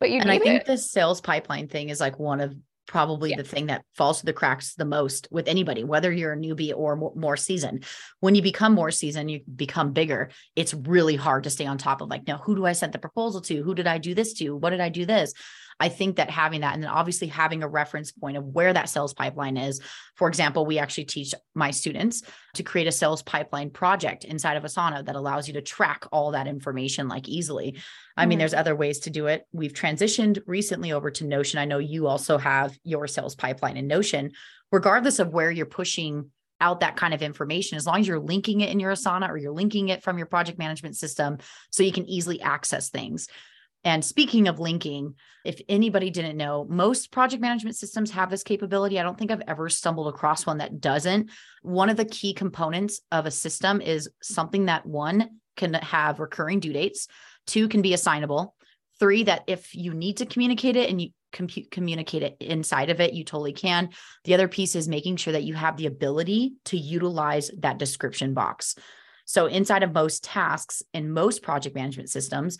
but 0.00 0.10
you 0.10 0.20
and 0.20 0.30
I 0.30 0.38
think 0.38 0.62
it. 0.62 0.66
the 0.66 0.78
sales 0.78 1.20
pipeline 1.20 1.68
thing 1.68 1.88
is 1.88 2.00
like 2.00 2.18
one 2.18 2.40
of 2.40 2.54
probably 2.86 3.30
yeah. 3.30 3.36
the 3.36 3.44
thing 3.44 3.66
that 3.66 3.84
falls 3.94 4.20
to 4.20 4.26
the 4.26 4.32
cracks 4.32 4.74
the 4.74 4.84
most 4.84 5.28
with 5.30 5.48
anybody, 5.48 5.84
whether 5.84 6.12
you're 6.12 6.32
a 6.32 6.36
newbie 6.36 6.72
or 6.74 6.96
more, 6.96 7.12
more 7.14 7.36
seasoned. 7.36 7.84
When 8.20 8.34
you 8.34 8.42
become 8.42 8.74
more 8.74 8.90
seasoned, 8.90 9.30
you 9.30 9.40
become 9.56 9.92
bigger. 9.92 10.30
It's 10.54 10.74
really 10.74 11.16
hard 11.16 11.44
to 11.44 11.50
stay 11.50 11.66
on 11.66 11.78
top 11.78 12.00
of 12.00 12.08
like, 12.08 12.26
now 12.26 12.38
who 12.38 12.54
do 12.54 12.66
I 12.66 12.72
send 12.72 12.92
the 12.92 12.98
proposal 12.98 13.40
to? 13.42 13.62
Who 13.62 13.74
did 13.74 13.86
I 13.86 13.98
do 13.98 14.14
this 14.14 14.34
to? 14.34 14.56
What 14.56 14.70
did 14.70 14.80
I 14.80 14.90
do 14.90 15.06
this? 15.06 15.32
I 15.80 15.88
think 15.88 16.16
that 16.16 16.30
having 16.30 16.60
that 16.60 16.74
and 16.74 16.82
then 16.82 16.90
obviously 16.90 17.26
having 17.26 17.62
a 17.62 17.68
reference 17.68 18.12
point 18.12 18.36
of 18.36 18.44
where 18.44 18.72
that 18.72 18.88
sales 18.88 19.14
pipeline 19.14 19.56
is. 19.56 19.80
For 20.16 20.28
example, 20.28 20.66
we 20.66 20.78
actually 20.78 21.04
teach 21.04 21.34
my 21.54 21.70
students 21.70 22.22
to 22.54 22.62
create 22.62 22.86
a 22.86 22.92
sales 22.92 23.22
pipeline 23.22 23.70
project 23.70 24.24
inside 24.24 24.56
of 24.56 24.62
Asana 24.64 25.04
that 25.04 25.16
allows 25.16 25.48
you 25.48 25.54
to 25.54 25.62
track 25.62 26.06
all 26.12 26.32
that 26.32 26.46
information 26.46 27.08
like 27.08 27.28
easily. 27.28 27.76
I 28.16 28.26
mean, 28.26 28.36
mm-hmm. 28.36 28.40
there's 28.40 28.54
other 28.54 28.76
ways 28.76 29.00
to 29.00 29.10
do 29.10 29.26
it. 29.26 29.46
We've 29.52 29.72
transitioned 29.72 30.40
recently 30.46 30.92
over 30.92 31.10
to 31.10 31.26
Notion. 31.26 31.58
I 31.58 31.64
know 31.64 31.78
you 31.78 32.06
also 32.06 32.38
have 32.38 32.78
your 32.84 33.06
sales 33.06 33.34
pipeline 33.34 33.76
in 33.76 33.86
Notion, 33.86 34.32
regardless 34.70 35.18
of 35.18 35.32
where 35.32 35.50
you're 35.50 35.66
pushing 35.66 36.30
out 36.60 36.80
that 36.80 36.96
kind 36.96 37.12
of 37.12 37.22
information 37.22 37.76
as 37.76 37.86
long 37.86 38.00
as 38.00 38.08
you're 38.08 38.18
linking 38.18 38.60
it 38.60 38.70
in 38.70 38.80
your 38.80 38.92
Asana 38.92 39.28
or 39.28 39.36
you're 39.36 39.52
linking 39.52 39.88
it 39.88 40.02
from 40.02 40.18
your 40.18 40.26
project 40.26 40.58
management 40.58 40.96
system 40.96 41.38
so 41.70 41.82
you 41.82 41.92
can 41.92 42.06
easily 42.06 42.40
access 42.40 42.90
things. 42.90 43.28
And 43.84 44.02
speaking 44.02 44.48
of 44.48 44.58
linking, 44.58 45.14
if 45.44 45.60
anybody 45.68 46.08
didn't 46.08 46.38
know, 46.38 46.66
most 46.68 47.12
project 47.12 47.42
management 47.42 47.76
systems 47.76 48.10
have 48.12 48.30
this 48.30 48.42
capability. 48.42 48.98
I 48.98 49.02
don't 49.02 49.18
think 49.18 49.30
I've 49.30 49.42
ever 49.46 49.68
stumbled 49.68 50.08
across 50.08 50.46
one 50.46 50.58
that 50.58 50.80
doesn't. 50.80 51.30
One 51.62 51.90
of 51.90 51.98
the 51.98 52.06
key 52.06 52.32
components 52.32 53.02
of 53.12 53.26
a 53.26 53.30
system 53.30 53.82
is 53.82 54.08
something 54.22 54.66
that 54.66 54.86
one 54.86 55.40
can 55.56 55.74
have 55.74 56.18
recurring 56.18 56.60
due 56.60 56.72
dates, 56.72 57.06
two 57.46 57.68
can 57.68 57.82
be 57.82 57.92
assignable, 57.92 58.54
three 58.98 59.24
that 59.24 59.44
if 59.46 59.74
you 59.74 59.92
need 59.92 60.16
to 60.16 60.26
communicate 60.26 60.76
it 60.76 60.88
and 60.88 61.00
you 61.00 61.10
compute 61.32 61.70
communicate 61.70 62.22
it 62.22 62.36
inside 62.40 62.90
of 62.90 63.00
it, 63.00 63.12
you 63.12 63.24
totally 63.24 63.52
can. 63.52 63.90
The 64.24 64.34
other 64.34 64.48
piece 64.48 64.74
is 64.74 64.88
making 64.88 65.16
sure 65.16 65.32
that 65.32 65.42
you 65.42 65.54
have 65.54 65.76
the 65.76 65.86
ability 65.86 66.54
to 66.66 66.78
utilize 66.78 67.50
that 67.58 67.78
description 67.78 68.34
box. 68.34 68.76
So 69.26 69.46
inside 69.46 69.82
of 69.82 69.92
most 69.92 70.24
tasks 70.24 70.82
in 70.92 71.12
most 71.12 71.42
project 71.42 71.74
management 71.74 72.10
systems, 72.10 72.58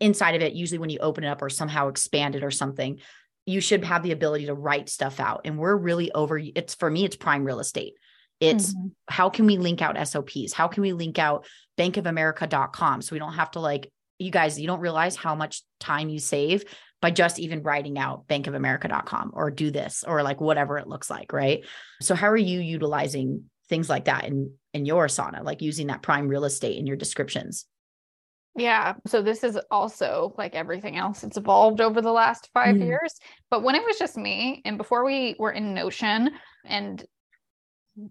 inside 0.00 0.34
of 0.34 0.42
it, 0.42 0.54
usually 0.54 0.78
when 0.78 0.90
you 0.90 0.98
open 1.00 1.24
it 1.24 1.28
up 1.28 1.42
or 1.42 1.50
somehow 1.50 1.88
expand 1.88 2.34
it 2.34 2.44
or 2.44 2.50
something, 2.50 3.00
you 3.46 3.60
should 3.60 3.84
have 3.84 4.02
the 4.02 4.12
ability 4.12 4.46
to 4.46 4.54
write 4.54 4.88
stuff 4.88 5.20
out. 5.20 5.42
And 5.44 5.58
we're 5.58 5.76
really 5.76 6.12
over 6.12 6.38
it's 6.38 6.74
for 6.74 6.90
me, 6.90 7.04
it's 7.04 7.16
prime 7.16 7.44
real 7.44 7.60
estate. 7.60 7.94
It's 8.40 8.74
mm-hmm. 8.74 8.88
how 9.08 9.30
can 9.30 9.46
we 9.46 9.56
link 9.56 9.80
out 9.80 9.96
SOPs? 10.06 10.52
How 10.52 10.68
can 10.68 10.82
we 10.82 10.92
link 10.92 11.18
out 11.18 11.46
bankofamerica.com 11.78 13.02
so 13.02 13.14
we 13.14 13.18
don't 13.18 13.34
have 13.34 13.52
to 13.52 13.60
like 13.60 13.90
you 14.18 14.30
guys, 14.30 14.58
you 14.58 14.66
don't 14.66 14.80
realize 14.80 15.14
how 15.14 15.34
much 15.34 15.62
time 15.78 16.08
you 16.08 16.18
save 16.18 16.64
by 17.02 17.10
just 17.10 17.38
even 17.38 17.62
writing 17.62 17.98
out 17.98 18.26
bankofamerica.com 18.26 19.32
or 19.34 19.50
do 19.50 19.70
this 19.70 20.04
or 20.06 20.22
like 20.22 20.40
whatever 20.40 20.78
it 20.78 20.88
looks 20.88 21.10
like, 21.10 21.32
right? 21.32 21.64
So 22.00 22.14
how 22.14 22.28
are 22.28 22.36
you 22.36 22.60
utilizing 22.60 23.44
things 23.68 23.90
like 23.90 24.06
that 24.06 24.24
in 24.24 24.52
in 24.72 24.86
your 24.86 25.06
Asana, 25.06 25.44
like 25.44 25.62
using 25.62 25.88
that 25.88 26.02
prime 26.02 26.28
real 26.28 26.44
estate 26.44 26.78
in 26.78 26.86
your 26.86 26.96
descriptions? 26.96 27.66
Yeah. 28.56 28.94
So 29.06 29.20
this 29.22 29.44
is 29.44 29.58
also 29.70 30.34
like 30.38 30.54
everything 30.54 30.96
else. 30.96 31.22
It's 31.22 31.36
evolved 31.36 31.80
over 31.80 32.00
the 32.00 32.12
last 32.12 32.48
five 32.54 32.76
mm. 32.76 32.86
years. 32.86 33.14
But 33.50 33.62
when 33.62 33.74
it 33.74 33.84
was 33.84 33.98
just 33.98 34.16
me, 34.16 34.62
and 34.64 34.78
before 34.78 35.04
we 35.04 35.36
were 35.38 35.52
in 35.52 35.74
Notion, 35.74 36.30
and 36.64 37.04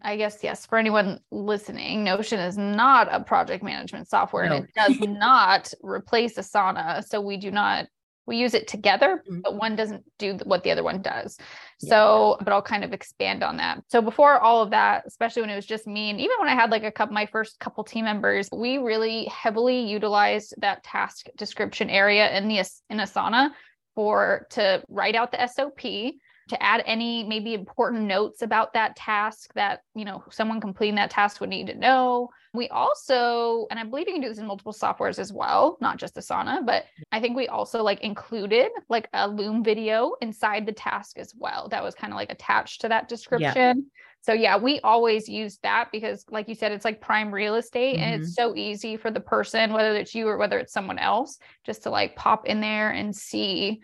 I 0.01 0.17
guess, 0.17 0.43
yes, 0.43 0.65
for 0.65 0.77
anyone 0.77 1.19
listening, 1.31 2.03
Notion 2.03 2.39
is 2.39 2.57
not 2.57 3.07
a 3.11 3.23
project 3.23 3.63
management 3.63 4.07
software 4.07 4.47
no. 4.47 4.55
and 4.57 4.65
it 4.65 4.71
does 4.75 4.99
not 4.99 5.73
replace 5.81 6.37
Asana. 6.37 7.03
So 7.03 7.21
we 7.21 7.37
do 7.37 7.51
not 7.51 7.87
we 8.27 8.37
use 8.37 8.53
it 8.53 8.67
together, 8.67 9.23
mm-hmm. 9.29 9.41
but 9.41 9.55
one 9.55 9.75
doesn't 9.75 10.03
do 10.17 10.37
what 10.45 10.63
the 10.63 10.71
other 10.71 10.83
one 10.83 11.01
does. 11.01 11.37
So, 11.77 12.37
but 12.41 12.53
I'll 12.53 12.61
kind 12.61 12.83
of 12.83 12.93
expand 12.93 13.43
on 13.43 13.57
that. 13.57 13.83
So 13.89 14.01
before 14.01 14.39
all 14.39 14.61
of 14.61 14.71
that, 14.71 15.03
especially 15.05 15.41
when 15.41 15.51
it 15.51 15.55
was 15.55 15.65
just 15.65 15.87
me, 15.87 16.09
and 16.09 16.19
even 16.19 16.37
when 16.39 16.47
I 16.47 16.53
had 16.53 16.71
like 16.71 16.83
a 16.83 16.91
couple, 16.91 17.13
my 17.13 17.25
first 17.25 17.59
couple 17.59 17.83
team 17.83 18.05
members, 18.05 18.49
we 18.51 18.77
really 18.77 19.25
heavily 19.25 19.79
utilized 19.79 20.53
that 20.59 20.83
task 20.83 21.27
description 21.37 21.89
area 21.89 22.35
in 22.37 22.47
the 22.47 22.59
in 22.89 22.97
Asana 22.97 23.49
for 23.93 24.47
to 24.51 24.83
write 24.89 25.15
out 25.15 25.31
the 25.31 25.47
SOP 25.47 26.13
to 26.47 26.61
add 26.61 26.83
any 26.85 27.23
maybe 27.23 27.53
important 27.53 28.03
notes 28.03 28.41
about 28.41 28.73
that 28.73 28.95
task 28.95 29.53
that 29.55 29.81
you 29.95 30.05
know 30.05 30.23
someone 30.29 30.61
completing 30.61 30.95
that 30.95 31.09
task 31.09 31.41
would 31.41 31.49
need 31.49 31.67
to 31.67 31.75
know 31.75 32.29
we 32.53 32.67
also 32.69 33.67
and 33.71 33.79
i 33.79 33.83
believe 33.83 34.07
you 34.07 34.13
can 34.13 34.21
do 34.21 34.29
this 34.29 34.37
in 34.37 34.45
multiple 34.45 34.73
softwares 34.73 35.19
as 35.19 35.33
well 35.33 35.77
not 35.81 35.97
just 35.97 36.15
asana 36.15 36.65
but 36.65 36.85
i 37.11 37.19
think 37.19 37.35
we 37.35 37.47
also 37.47 37.81
like 37.81 37.99
included 38.01 38.69
like 38.89 39.07
a 39.13 39.27
loom 39.27 39.63
video 39.63 40.13
inside 40.21 40.65
the 40.65 40.71
task 40.71 41.17
as 41.17 41.33
well 41.37 41.67
that 41.69 41.83
was 41.83 41.95
kind 41.95 42.13
of 42.13 42.17
like 42.17 42.31
attached 42.31 42.81
to 42.81 42.89
that 42.89 43.09
description 43.09 43.51
yeah. 43.55 43.73
so 44.21 44.33
yeah 44.33 44.57
we 44.57 44.79
always 44.81 45.27
use 45.27 45.57
that 45.63 45.89
because 45.91 46.25
like 46.29 46.47
you 46.47 46.55
said 46.55 46.71
it's 46.71 46.85
like 46.85 47.01
prime 47.01 47.33
real 47.33 47.55
estate 47.55 47.95
mm-hmm. 47.95 48.03
and 48.03 48.21
it's 48.21 48.37
mm-hmm. 48.37 48.51
so 48.51 48.55
easy 48.55 48.97
for 48.97 49.09
the 49.09 49.19
person 49.19 49.73
whether 49.73 49.95
it's 49.95 50.13
you 50.13 50.27
or 50.27 50.37
whether 50.37 50.59
it's 50.59 50.73
someone 50.73 50.99
else 50.99 51.39
just 51.65 51.83
to 51.83 51.89
like 51.89 52.15
pop 52.15 52.45
in 52.45 52.61
there 52.61 52.91
and 52.91 53.15
see 53.15 53.81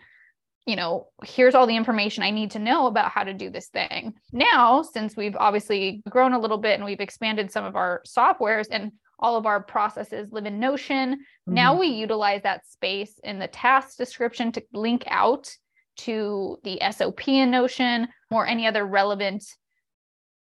you 0.66 0.76
know, 0.76 1.08
here's 1.24 1.54
all 1.54 1.66
the 1.66 1.76
information 1.76 2.22
I 2.22 2.30
need 2.30 2.52
to 2.52 2.58
know 2.58 2.86
about 2.86 3.10
how 3.10 3.24
to 3.24 3.34
do 3.34 3.50
this 3.50 3.68
thing. 3.68 4.14
Now, 4.32 4.82
since 4.82 5.16
we've 5.16 5.36
obviously 5.36 6.02
grown 6.08 6.34
a 6.34 6.38
little 6.38 6.58
bit 6.58 6.74
and 6.74 6.84
we've 6.84 7.00
expanded 7.00 7.50
some 7.50 7.64
of 7.64 7.74
our 7.74 8.02
softwares 8.06 8.66
and 8.70 8.92
all 9.18 9.36
of 9.36 9.46
our 9.46 9.62
processes 9.62 10.30
live 10.32 10.46
in 10.46 10.60
Notion, 10.60 11.14
mm-hmm. 11.14 11.54
now 11.54 11.78
we 11.78 11.88
utilize 11.88 12.42
that 12.42 12.66
space 12.66 13.18
in 13.24 13.38
the 13.38 13.48
task 13.48 13.96
description 13.96 14.52
to 14.52 14.62
link 14.72 15.04
out 15.08 15.48
to 15.96 16.58
the 16.64 16.80
SOP 16.90 17.28
in 17.28 17.50
Notion 17.50 18.08
or 18.30 18.46
any 18.46 18.66
other 18.66 18.84
relevant 18.86 19.44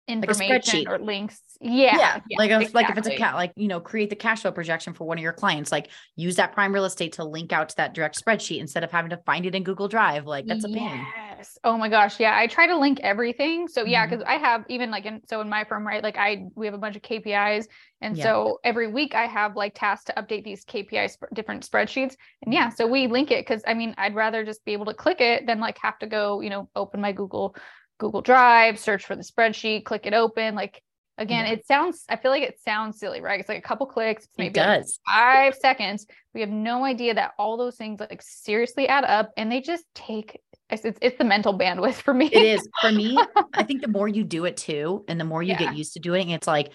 information 0.08 0.84
like 0.84 0.88
or 0.88 0.98
links. 0.98 1.40
Yeah. 1.60 1.96
Yeah. 1.96 2.20
yeah 2.28 2.38
like, 2.38 2.50
exactly. 2.50 2.72
like 2.74 2.90
if 2.90 2.98
it's 2.98 3.08
a 3.08 3.16
cat, 3.16 3.34
like, 3.34 3.52
you 3.56 3.66
know, 3.66 3.80
create 3.80 4.10
the 4.10 4.16
cash 4.16 4.42
flow 4.42 4.52
projection 4.52 4.94
for 4.94 5.04
one 5.04 5.18
of 5.18 5.22
your 5.22 5.32
clients, 5.32 5.72
like 5.72 5.90
use 6.14 6.36
that 6.36 6.52
prime 6.52 6.72
real 6.72 6.84
estate 6.84 7.14
to 7.14 7.24
link 7.24 7.52
out 7.52 7.70
to 7.70 7.76
that 7.76 7.94
direct 7.94 8.22
spreadsheet 8.22 8.60
instead 8.60 8.84
of 8.84 8.92
having 8.92 9.10
to 9.10 9.16
find 9.18 9.46
it 9.46 9.54
in 9.54 9.64
Google 9.64 9.88
Drive. 9.88 10.26
Like 10.26 10.46
that's 10.46 10.64
a 10.64 10.68
pain. 10.68 11.04
Yes. 11.36 11.58
Oh 11.64 11.76
my 11.76 11.88
gosh. 11.88 12.20
Yeah. 12.20 12.36
I 12.36 12.46
try 12.46 12.66
to 12.66 12.76
link 12.76 13.00
everything. 13.02 13.68
So 13.68 13.84
yeah, 13.84 14.06
because 14.06 14.22
mm-hmm. 14.22 14.32
I 14.32 14.36
have 14.36 14.64
even 14.68 14.90
like 14.90 15.06
in 15.06 15.22
so 15.28 15.40
in 15.40 15.48
my 15.48 15.64
firm, 15.64 15.86
right? 15.86 16.02
Like 16.02 16.16
I 16.16 16.46
we 16.54 16.66
have 16.66 16.74
a 16.74 16.78
bunch 16.78 16.96
of 16.96 17.02
KPIs. 17.02 17.66
And 18.00 18.16
yeah. 18.16 18.24
so 18.24 18.60
every 18.62 18.88
week 18.88 19.14
I 19.14 19.26
have 19.26 19.56
like 19.56 19.74
tasks 19.74 20.04
to 20.04 20.12
update 20.14 20.44
these 20.44 20.64
KPI 20.64 21.10
sp- 21.10 21.32
different 21.32 21.68
spreadsheets. 21.68 22.16
And 22.42 22.54
yeah, 22.54 22.68
so 22.68 22.86
we 22.86 23.06
link 23.06 23.30
it 23.30 23.46
because 23.46 23.62
I 23.66 23.74
mean 23.74 23.94
I'd 23.98 24.14
rather 24.14 24.44
just 24.44 24.64
be 24.64 24.72
able 24.72 24.86
to 24.86 24.94
click 24.94 25.20
it 25.20 25.46
than 25.46 25.58
like 25.58 25.78
have 25.78 25.98
to 25.98 26.06
go, 26.06 26.40
you 26.40 26.50
know, 26.50 26.68
open 26.76 27.00
my 27.00 27.12
Google 27.12 27.56
Google 27.98 28.22
Drive, 28.22 28.78
search 28.78 29.04
for 29.04 29.16
the 29.16 29.22
spreadsheet, 29.22 29.84
click 29.84 30.06
it 30.06 30.14
open. 30.14 30.54
Like 30.54 30.82
again, 31.18 31.46
yeah. 31.46 31.52
it 31.52 31.66
sounds, 31.66 32.04
I 32.08 32.16
feel 32.16 32.30
like 32.30 32.42
it 32.42 32.60
sounds 32.64 32.98
silly, 32.98 33.20
right? 33.20 33.40
It's 33.40 33.48
like 33.48 33.58
a 33.58 33.66
couple 33.66 33.86
clicks, 33.86 34.24
it's 34.24 34.38
maybe 34.38 34.60
it 34.60 34.66
like 34.66 34.84
five 35.06 35.54
seconds. 35.54 36.06
We 36.34 36.40
have 36.40 36.50
no 36.50 36.84
idea 36.84 37.14
that 37.14 37.32
all 37.38 37.56
those 37.56 37.76
things 37.76 38.00
like 38.00 38.22
seriously 38.22 38.88
add 38.88 39.04
up 39.04 39.30
and 39.36 39.50
they 39.50 39.60
just 39.60 39.84
take 39.94 40.40
it's, 40.68 40.98
it's 41.00 41.18
the 41.18 41.24
mental 41.24 41.56
bandwidth 41.56 41.94
for 41.94 42.12
me. 42.12 42.26
it 42.26 42.42
is 42.42 42.68
for 42.80 42.90
me. 42.90 43.16
I 43.54 43.62
think 43.64 43.82
the 43.82 43.88
more 43.88 44.08
you 44.08 44.24
do 44.24 44.46
it 44.46 44.56
too, 44.56 45.04
and 45.06 45.20
the 45.20 45.24
more 45.24 45.42
you 45.42 45.52
yeah. 45.52 45.58
get 45.58 45.76
used 45.76 45.92
to 45.92 46.00
doing, 46.00 46.30
it's 46.30 46.46
like, 46.46 46.72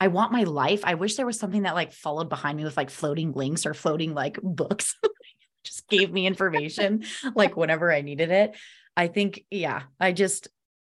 I 0.00 0.08
want 0.08 0.32
my 0.32 0.42
life. 0.42 0.82
I 0.84 0.94
wish 0.94 1.16
there 1.16 1.26
was 1.26 1.38
something 1.38 1.62
that 1.62 1.74
like 1.74 1.92
followed 1.92 2.28
behind 2.28 2.58
me 2.58 2.64
with 2.64 2.76
like 2.76 2.90
floating 2.90 3.32
links 3.32 3.64
or 3.64 3.72
floating 3.72 4.14
like 4.14 4.38
books, 4.42 4.96
just 5.64 5.88
gave 5.88 6.12
me 6.12 6.26
information 6.26 7.04
like 7.34 7.56
whenever 7.56 7.92
I 7.92 8.02
needed 8.02 8.30
it. 8.30 8.56
I 8.96 9.08
think, 9.08 9.44
yeah, 9.50 9.82
I 9.98 10.12
just, 10.12 10.48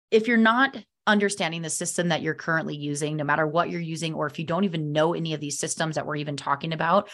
if 0.10 0.28
you're 0.28 0.38
not 0.38 0.78
understanding 1.08 1.62
the 1.62 1.70
system 1.70 2.10
that 2.10 2.22
you're 2.22 2.34
currently 2.34 2.76
using, 2.76 3.18
no 3.18 3.24
matter 3.24 3.46
what 3.46 3.70
you're 3.70 3.82
using, 3.82 4.14
or 4.14 4.28
if 4.28 4.40
you 4.40 4.46
don't 4.46 4.64
even 4.64 4.92
know 4.92 5.14
any 5.14 5.34
of 5.34 5.40
these 5.40 5.60
systems 5.60 5.96
that 5.96 6.06
we're 6.06 6.16
even 6.16 6.38
talking 6.38 6.74
about, 6.74 7.10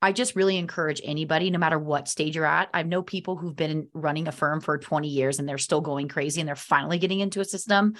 I 0.00 0.10
just 0.10 0.34
really 0.34 0.56
encourage 0.56 1.00
anybody, 1.04 1.50
no 1.50 1.60
matter 1.60 1.78
what 1.78 2.08
stage 2.08 2.34
you're 2.34 2.44
at. 2.44 2.68
I 2.74 2.82
know 2.82 3.02
people 3.02 3.36
who've 3.36 3.54
been 3.54 3.86
running 3.94 4.26
a 4.26 4.32
firm 4.32 4.60
for 4.60 4.76
20 4.76 5.08
years 5.08 5.38
and 5.38 5.48
they're 5.48 5.58
still 5.58 5.80
going 5.80 6.08
crazy 6.08 6.40
and 6.40 6.48
they're 6.48 6.56
finally 6.56 6.98
getting 6.98 7.20
into 7.20 7.40
a 7.40 7.44
system. 7.44 7.94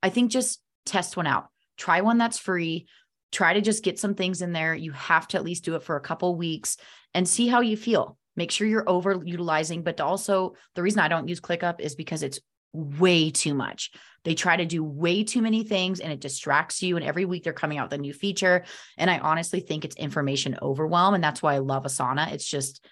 I 0.00 0.10
think 0.10 0.30
just 0.30 0.62
test 0.86 1.16
one 1.16 1.26
out, 1.26 1.48
try 1.76 2.00
one 2.00 2.16
that's 2.16 2.38
free, 2.38 2.86
try 3.32 3.54
to 3.54 3.60
just 3.60 3.82
get 3.82 3.98
some 3.98 4.14
things 4.14 4.40
in 4.40 4.52
there. 4.52 4.72
You 4.72 4.92
have 4.92 5.26
to 5.28 5.36
at 5.36 5.44
least 5.44 5.64
do 5.64 5.74
it 5.74 5.82
for 5.82 5.96
a 5.96 6.00
couple 6.00 6.36
weeks 6.36 6.76
and 7.12 7.28
see 7.28 7.48
how 7.48 7.60
you 7.60 7.76
feel 7.76 8.16
make 8.38 8.50
sure 8.50 8.66
you're 8.66 8.84
overutilizing. 8.84 9.84
But 9.84 10.00
also, 10.00 10.54
the 10.74 10.82
reason 10.82 11.00
I 11.00 11.08
don't 11.08 11.28
use 11.28 11.40
ClickUp 11.40 11.80
is 11.80 11.94
because 11.94 12.22
it's 12.22 12.40
way 12.72 13.30
too 13.30 13.52
much. 13.52 13.90
They 14.24 14.34
try 14.34 14.56
to 14.56 14.64
do 14.64 14.84
way 14.84 15.24
too 15.24 15.42
many 15.42 15.64
things 15.64 16.00
and 16.00 16.12
it 16.12 16.20
distracts 16.20 16.82
you. 16.82 16.96
And 16.96 17.04
every 17.04 17.24
week 17.24 17.44
they're 17.44 17.52
coming 17.52 17.78
out 17.78 17.90
with 17.90 17.98
a 17.98 18.02
new 18.02 18.12
feature. 18.12 18.64
And 18.96 19.10
I 19.10 19.18
honestly 19.18 19.60
think 19.60 19.84
it's 19.84 19.96
information 19.96 20.56
overwhelm. 20.62 21.14
And 21.14 21.22
that's 21.22 21.42
why 21.42 21.54
I 21.54 21.58
love 21.58 21.84
Asana. 21.84 22.32
It's 22.32 22.48
just, 22.48 22.84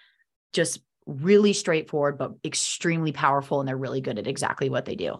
just 0.53 0.79
really 1.05 1.53
straightforward, 1.53 2.17
but 2.17 2.33
extremely 2.43 3.11
powerful. 3.11 3.59
And 3.59 3.67
they're 3.67 3.77
really 3.77 4.01
good 4.01 4.19
at 4.19 4.27
exactly 4.27 4.69
what 4.69 4.85
they 4.85 4.95
do. 4.95 5.19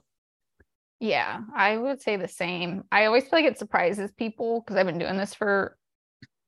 Yeah, 0.99 1.41
I 1.55 1.77
would 1.77 2.01
say 2.01 2.17
the 2.17 2.27
same. 2.27 2.83
I 2.91 3.05
always 3.05 3.23
feel 3.23 3.39
like 3.39 3.45
it 3.45 3.59
surprises 3.59 4.11
people 4.11 4.61
because 4.61 4.75
I've 4.75 4.87
been 4.87 4.97
doing 4.97 5.17
this 5.17 5.35
for 5.35 5.77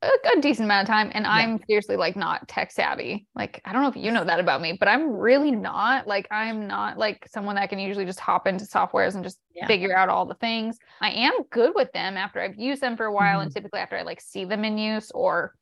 a, 0.01 0.07
a, 0.07 0.41
decent 0.41 0.65
amount 0.65 0.87
of 0.87 0.87
time 0.87 1.11
and 1.13 1.25
yeah. 1.25 1.31
I'm 1.31 1.59
seriously 1.67 1.97
like 1.97 2.15
not 2.15 2.47
tech 2.47 2.71
savvy. 2.71 3.27
Like, 3.35 3.61
I 3.65 3.73
don't 3.73 3.81
know 3.81 3.89
if 3.89 3.95
you 3.95 4.11
know 4.11 4.23
that 4.23 4.39
about 4.39 4.61
me, 4.61 4.77
but 4.79 4.87
I'm 4.87 5.11
really 5.11 5.51
not. 5.51 6.07
Like, 6.07 6.27
I'm 6.31 6.67
not 6.67 6.97
like 6.97 7.27
someone 7.27 7.55
that 7.55 7.69
can 7.69 7.79
usually 7.79 8.05
just 8.05 8.19
hop 8.19 8.47
into 8.47 8.65
softwares 8.65 9.15
and 9.15 9.23
just 9.23 9.39
yeah. 9.53 9.67
figure 9.67 9.95
out 9.95 10.09
all 10.09 10.25
the 10.25 10.35
things. 10.35 10.77
I 11.01 11.11
am 11.11 11.33
good 11.49 11.73
with 11.75 11.91
them 11.91 12.15
after 12.15 12.39
I've 12.39 12.57
used 12.57 12.81
them 12.81 12.95
for 12.95 13.05
a 13.05 13.13
while 13.13 13.35
mm-hmm. 13.35 13.43
and 13.43 13.53
typically 13.53 13.79
after 13.79 13.97
I 13.97 14.03
like 14.03 14.21
see 14.21 14.45
them 14.45 14.63
in 14.63 14.77
use 14.77 15.11
or 15.11 15.53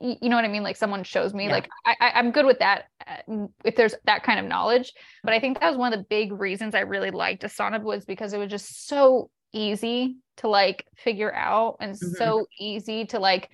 you 0.00 0.30
know 0.30 0.36
what 0.36 0.44
I 0.44 0.48
mean? 0.48 0.62
Like 0.62 0.76
someone 0.76 1.04
shows 1.04 1.34
me, 1.34 1.46
yeah. 1.46 1.52
like 1.52 1.68
I, 1.84 2.12
I'm 2.14 2.30
good 2.30 2.46
with 2.46 2.60
that 2.60 2.84
uh, 3.06 3.46
if 3.64 3.76
there's 3.76 3.94
that 4.04 4.22
kind 4.22 4.40
of 4.40 4.46
knowledge. 4.46 4.92
But 5.22 5.34
I 5.34 5.40
think 5.40 5.60
that 5.60 5.68
was 5.68 5.76
one 5.76 5.92
of 5.92 5.98
the 5.98 6.06
big 6.08 6.32
reasons 6.32 6.74
I 6.74 6.80
really 6.80 7.10
liked 7.10 7.42
Asana 7.42 7.82
was 7.82 8.04
because 8.04 8.32
it 8.32 8.38
was 8.38 8.50
just 8.50 8.88
so 8.88 9.30
easy 9.56 10.16
to 10.38 10.48
like 10.48 10.86
figure 10.96 11.34
out 11.34 11.76
and 11.80 11.94
mm-hmm. 11.94 12.12
so 12.12 12.46
easy 12.58 13.06
to 13.06 13.18
like 13.18 13.48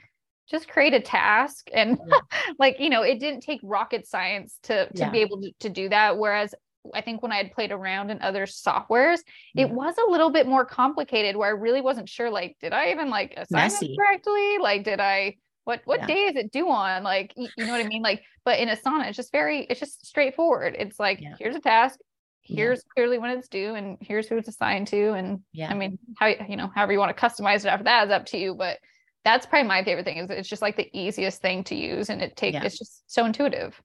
just 0.50 0.68
create 0.68 0.92
a 0.92 1.00
task 1.00 1.68
and 1.72 1.98
yeah. 2.06 2.18
like 2.58 2.80
you 2.80 2.90
know 2.90 3.02
it 3.02 3.20
didn't 3.20 3.40
take 3.40 3.60
rocket 3.62 4.06
science 4.06 4.58
to 4.64 4.86
to 4.88 4.98
yeah. 4.98 5.10
be 5.10 5.18
able 5.18 5.40
to, 5.40 5.52
to 5.60 5.68
do 5.68 5.88
that 5.88 6.18
whereas 6.18 6.54
I 6.92 7.00
think 7.00 7.22
when 7.22 7.30
I 7.30 7.36
had 7.36 7.52
played 7.52 7.70
around 7.70 8.10
in 8.10 8.20
other 8.22 8.44
softwares, 8.44 9.20
it 9.54 9.70
was 9.70 9.94
a 9.98 10.10
little 10.10 10.30
bit 10.30 10.48
more 10.48 10.64
complicated 10.64 11.36
where 11.36 11.46
I 11.48 11.52
really 11.52 11.80
wasn't 11.80 12.08
sure 12.08 12.28
like, 12.28 12.56
did 12.60 12.72
I 12.72 12.90
even 12.90 13.08
like 13.08 13.34
assign 13.36 13.70
it 13.70 13.96
correctly? 13.96 14.58
Like, 14.58 14.82
did 14.82 14.98
I 14.98 15.36
what 15.64 15.82
what 15.84 16.00
yeah. 16.00 16.06
day 16.06 16.20
is 16.24 16.36
it 16.36 16.50
due 16.50 16.68
on? 16.68 17.04
Like, 17.04 17.34
you, 17.36 17.48
you, 17.56 17.66
know 17.66 17.72
what 17.72 17.84
I 17.84 17.86
mean? 17.86 18.02
Like, 18.02 18.22
but 18.44 18.58
in 18.58 18.68
Asana, 18.68 19.06
it's 19.06 19.16
just 19.16 19.30
very, 19.30 19.60
it's 19.70 19.78
just 19.78 20.04
straightforward. 20.04 20.74
It's 20.76 20.98
like, 20.98 21.20
yeah. 21.20 21.36
here's 21.38 21.54
a 21.54 21.60
task, 21.60 22.00
here's 22.42 22.78
yeah. 22.78 22.92
clearly 22.94 23.18
when 23.18 23.30
it's 23.36 23.48
due 23.48 23.74
and 23.74 23.96
here's 24.00 24.28
who 24.28 24.36
it's 24.36 24.48
assigned 24.48 24.86
to 24.88 25.12
and 25.12 25.40
yeah 25.52 25.70
i 25.70 25.74
mean 25.74 25.98
how 26.18 26.26
you 26.26 26.56
know 26.56 26.70
however 26.74 26.92
you 26.92 26.98
want 26.98 27.16
to 27.16 27.20
customize 27.20 27.64
it 27.64 27.66
after 27.66 27.84
that 27.84 28.06
is 28.06 28.10
up 28.10 28.26
to 28.26 28.36
you 28.36 28.54
but 28.54 28.78
that's 29.24 29.46
probably 29.46 29.68
my 29.68 29.84
favorite 29.84 30.04
thing 30.04 30.18
is 30.18 30.28
it's 30.30 30.48
just 30.48 30.62
like 30.62 30.76
the 30.76 30.90
easiest 30.92 31.40
thing 31.40 31.62
to 31.62 31.74
use 31.74 32.10
and 32.10 32.20
it 32.20 32.36
takes 32.36 32.54
yeah. 32.54 32.64
it's 32.64 32.78
just 32.78 33.02
so 33.06 33.24
intuitive 33.24 33.80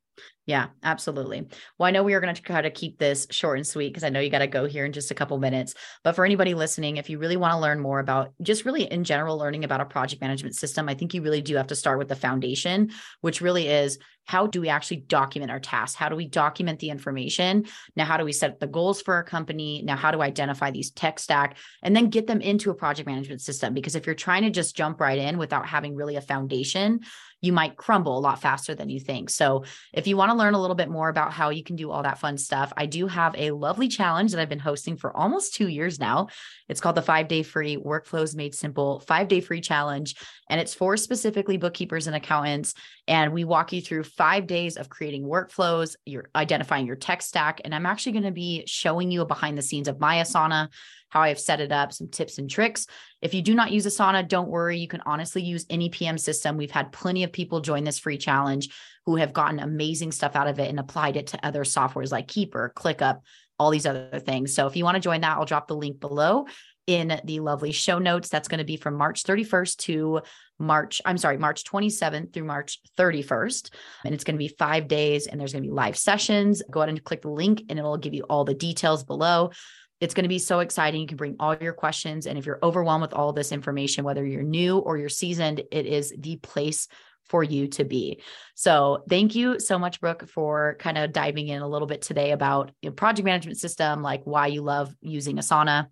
yeah, 0.48 0.68
absolutely. 0.82 1.46
Well, 1.78 1.88
I 1.88 1.92
know 1.92 2.04
we 2.04 2.14
are 2.14 2.22
going 2.22 2.34
to 2.34 2.42
try 2.42 2.62
to 2.62 2.72
keep 2.72 2.98
this 2.98 3.28
short 3.32 3.58
and 3.58 3.68
sweet 3.68 3.90
because 3.90 4.06
I 4.06 4.10
know 4.10 4.22
you 4.22 4.30
got 4.30 4.40
to 4.40 4.48
go 4.48 4.66
here 4.66 4.86
in 4.86 4.94
just 4.94 5.12
a 5.12 5.16
couple 5.16 5.38
minutes. 5.40 5.74
But 6.06 6.16
for 6.16 6.24
anybody 6.24 6.54
listening, 6.54 6.96
if 6.96 7.10
you 7.10 7.20
really 7.20 7.36
want 7.36 7.52
to 7.52 7.60
learn 7.60 7.82
more 7.82 8.00
about 8.00 8.32
just 8.42 8.64
really 8.64 8.84
in 8.84 9.04
general 9.04 9.38
learning 9.38 9.66
about 9.66 9.82
a 9.82 9.86
project 9.86 10.22
management 10.22 10.56
system, 10.56 10.88
I 10.88 10.94
think 10.94 11.14
you 11.14 11.22
really 11.22 11.42
do 11.42 11.58
have 11.58 11.68
to 11.68 11.76
start 11.76 12.00
with 12.00 12.08
the 12.08 12.16
foundation, 12.16 12.92
which 13.20 13.42
really 13.42 13.68
is 13.68 14.00
how 14.24 14.48
do 14.48 14.62
we 14.62 14.70
actually 14.70 14.98
document 14.98 15.52
our 15.52 15.60
tasks? 15.60 15.98
How 15.98 16.08
do 16.08 16.16
we 16.16 16.28
document 16.28 16.80
the 16.80 16.90
information? 16.90 17.66
Now, 17.96 18.06
how 18.06 18.16
do 18.16 18.26
we 18.26 18.34
set 18.34 18.60
the 18.60 18.68
goals 18.68 19.02
for 19.02 19.16
our 19.16 19.24
company? 19.24 19.82
Now, 19.86 19.96
how 19.98 20.12
do 20.12 20.22
I 20.22 20.28
identify 20.28 20.72
these 20.72 20.92
tech 20.92 21.20
stack 21.20 21.58
and 21.82 21.96
then 21.96 22.10
get 22.10 22.28
them 22.28 22.42
into 22.42 22.70
a 22.70 22.76
project 22.76 23.08
management 23.08 23.42
system? 23.42 23.74
Because 23.74 23.96
if 23.96 24.06
you're 24.06 24.16
trying 24.16 24.44
to 24.44 24.50
just 24.50 24.76
jump 24.76 25.00
right 25.00 25.18
in 25.18 25.38
without 25.38 25.66
having 25.66 25.96
really 25.96 26.18
a 26.18 26.22
foundation, 26.22 27.02
you 27.42 27.54
might 27.54 27.78
crumble 27.78 28.18
a 28.18 28.20
lot 28.20 28.42
faster 28.42 28.74
than 28.74 28.90
you 28.90 29.00
think. 29.00 29.30
So, 29.30 29.64
if 29.94 30.08
you 30.08 30.18
want 30.18 30.32
to 30.32 30.38
learn 30.38 30.54
a 30.54 30.62
little 30.62 30.76
bit 30.76 30.90
more 30.90 31.10
about 31.10 31.34
how 31.34 31.50
you 31.50 31.64
can 31.64 31.76
do 31.76 31.92
all 31.92 32.04
that 32.04 32.20
fun 32.20 32.38
stuff, 32.38 32.74
I 32.76 32.86
do 32.86 33.08
have 33.08 33.36
a 33.38 33.52
lovely 33.52 33.88
challenge 33.88 34.32
that 34.32 34.42
I've 34.42 34.50
been 34.50 34.60
hosting 34.60 34.98
for 34.98 35.16
almost 35.16 35.54
two 35.54 35.68
years 35.68 36.00
now. 36.00 36.28
It's 36.68 36.82
called 36.82 36.96
the 36.96 37.02
five 37.02 37.28
day 37.28 37.44
free 37.44 37.78
Workflows 37.78 38.36
Made 38.36 38.56
Simple 38.56 39.00
five 39.02 39.28
day 39.28 39.42
free 39.42 39.62
challenge. 39.62 40.16
And 40.50 40.62
it's 40.62 40.74
for 40.74 40.98
specifically 40.98 41.58
bookkeepers 41.58 42.08
and 42.08 42.16
accountants. 42.16 42.74
And 43.08 43.34
we 43.34 43.44
walk 43.44 43.74
you 43.74 43.82
through 43.82 44.04
five 44.04 44.48
days 44.48 44.78
of 44.78 44.90
creating 44.90 45.24
workflows, 45.24 45.96
you're 46.06 46.30
identifying 46.36 46.88
your 46.88 46.96
tech 46.96 47.22
stack. 47.22 47.62
And 47.64 47.76
I'm 47.76 47.86
actually 47.86 48.14
going 48.14 48.24
to 48.24 48.32
be 48.32 48.64
showing 48.66 49.12
you 49.12 49.22
a 49.22 49.26
behind 49.26 49.58
the 49.58 49.62
scenes 49.62 49.88
of 49.88 50.00
my 50.00 50.18
Asana 50.18 50.70
how 51.10 51.22
I've 51.22 51.40
set 51.40 51.62
it 51.62 51.72
up, 51.72 51.94
some 51.94 52.10
tips 52.10 52.38
and 52.38 52.50
tricks. 52.50 52.88
If 53.22 53.34
you 53.34 53.42
do 53.42 53.56
not 53.56 53.72
use 53.72 53.86
Asana, 53.86 54.28
don't 54.28 54.50
worry. 54.50 54.78
You 54.78 54.88
can 54.88 55.02
honestly 55.06 55.42
use 55.42 55.66
any 55.70 55.90
PM 55.90 56.18
system. 56.18 56.58
We've 56.58 56.72
had 56.72 56.92
plenty 56.92 57.24
of 57.24 57.32
people 57.32 57.62
join 57.62 57.84
this 57.84 58.00
free 58.00 58.18
challenge 58.18 58.70
who 59.06 59.16
have 59.16 59.34
gotten 59.34 59.60
amazing 59.60 60.12
stuff 60.12 60.36
out 60.36 60.48
of 60.48 60.60
it 60.60 60.70
and 60.70 60.80
applied 60.80 61.16
it 61.16 61.28
to 61.28 61.46
other 61.46 61.64
softwares 61.64 62.12
like 62.12 62.28
Keeper, 62.28 62.74
ClickUp, 62.76 63.22
all 63.58 63.72
these 63.72 63.86
other 63.86 64.20
things. 64.20 64.54
So 64.54 64.68
if 64.68 64.76
you 64.76 64.84
want 64.84 64.96
to 64.96 65.02
join 65.02 65.22
that, 65.22 65.38
I'll 65.38 65.46
drop 65.46 65.68
the 65.68 65.76
link 65.76 66.00
below 66.00 66.46
in 66.88 67.20
the 67.26 67.42
lovely 67.42 67.72
show 67.72 68.00
notes. 68.00 68.30
That's 68.30 68.48
going 68.48 68.60
to 68.60 68.66
be 68.66 68.78
from 68.78 68.96
March 68.96 69.24
31st 69.24 69.78
to 69.78 70.22
March, 70.60 71.02
I'm 71.06 71.18
sorry, 71.18 71.38
March 71.38 71.64
27th 71.66 72.34
through 72.34 72.46
March 72.46 72.80
31st. 72.98 73.74
And 74.06 74.14
it's 74.14 74.24
going 74.24 74.36
to 74.36 74.40
be 74.40 74.48
five 74.48 74.88
days 74.88 75.28
and 75.28 75.40
there's 75.40 75.52
going 75.52 75.64
to 75.64 75.70
be 75.70 75.74
live 75.74 75.98
sessions. 75.98 76.64
Go 76.72 76.80
ahead 76.80 76.90
and 76.90 77.04
click 77.04 77.22
the 77.22 77.30
link 77.30 77.64
and 77.70 77.78
it'll 77.78 77.98
give 77.98 78.14
you 78.14 78.24
all 78.24 78.46
the 78.46 78.54
details 78.54 79.04
below. 79.04 79.52
It's 80.00 80.14
going 80.14 80.24
to 80.24 80.30
be 80.30 80.40
so 80.40 80.60
exciting. 80.60 81.02
You 81.02 81.08
can 81.08 81.18
bring 81.18 81.36
all 81.40 81.56
your 81.56 81.74
questions. 81.74 82.28
And 82.28 82.38
if 82.38 82.46
you're 82.46 82.60
overwhelmed 82.62 83.02
with 83.02 83.14
all 83.14 83.34
this 83.34 83.52
information, 83.52 84.04
whether 84.04 84.26
you're 84.26 84.44
new 84.44 84.78
or 84.78 84.98
you're 84.98 85.10
seasoned, 85.10 85.62
it 85.72 85.86
is 85.86 86.14
the 86.18 86.38
place 86.38 86.88
for 87.30 87.44
you 87.44 87.68
to 87.68 87.84
be. 87.84 88.22
So 88.56 89.04
thank 89.10 89.36
you 89.36 89.60
so 89.60 89.78
much, 89.78 90.00
Brooke, 90.00 90.28
for 90.30 90.78
kind 90.80 90.98
of 90.98 91.12
diving 91.12 91.48
in 91.48 91.62
a 91.62 91.68
little 91.68 91.88
bit 91.88 92.02
today 92.02 92.32
about 92.32 92.72
your 92.82 92.94
project 92.94 93.26
management 93.26 93.58
system, 93.58 94.02
like 94.02 94.22
why 94.24 94.48
you 94.48 94.62
love 94.62 94.96
using 95.02 95.38
Asana 95.38 95.88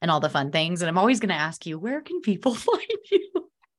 and 0.00 0.10
all 0.10 0.20
the 0.20 0.28
fun 0.28 0.50
things. 0.50 0.82
And 0.82 0.88
I'm 0.88 0.98
always 0.98 1.20
going 1.20 1.30
to 1.30 1.34
ask 1.34 1.64
you, 1.64 1.78
where 1.78 2.00
can 2.00 2.20
people 2.20 2.54
find 2.56 2.82
you? 3.10 3.30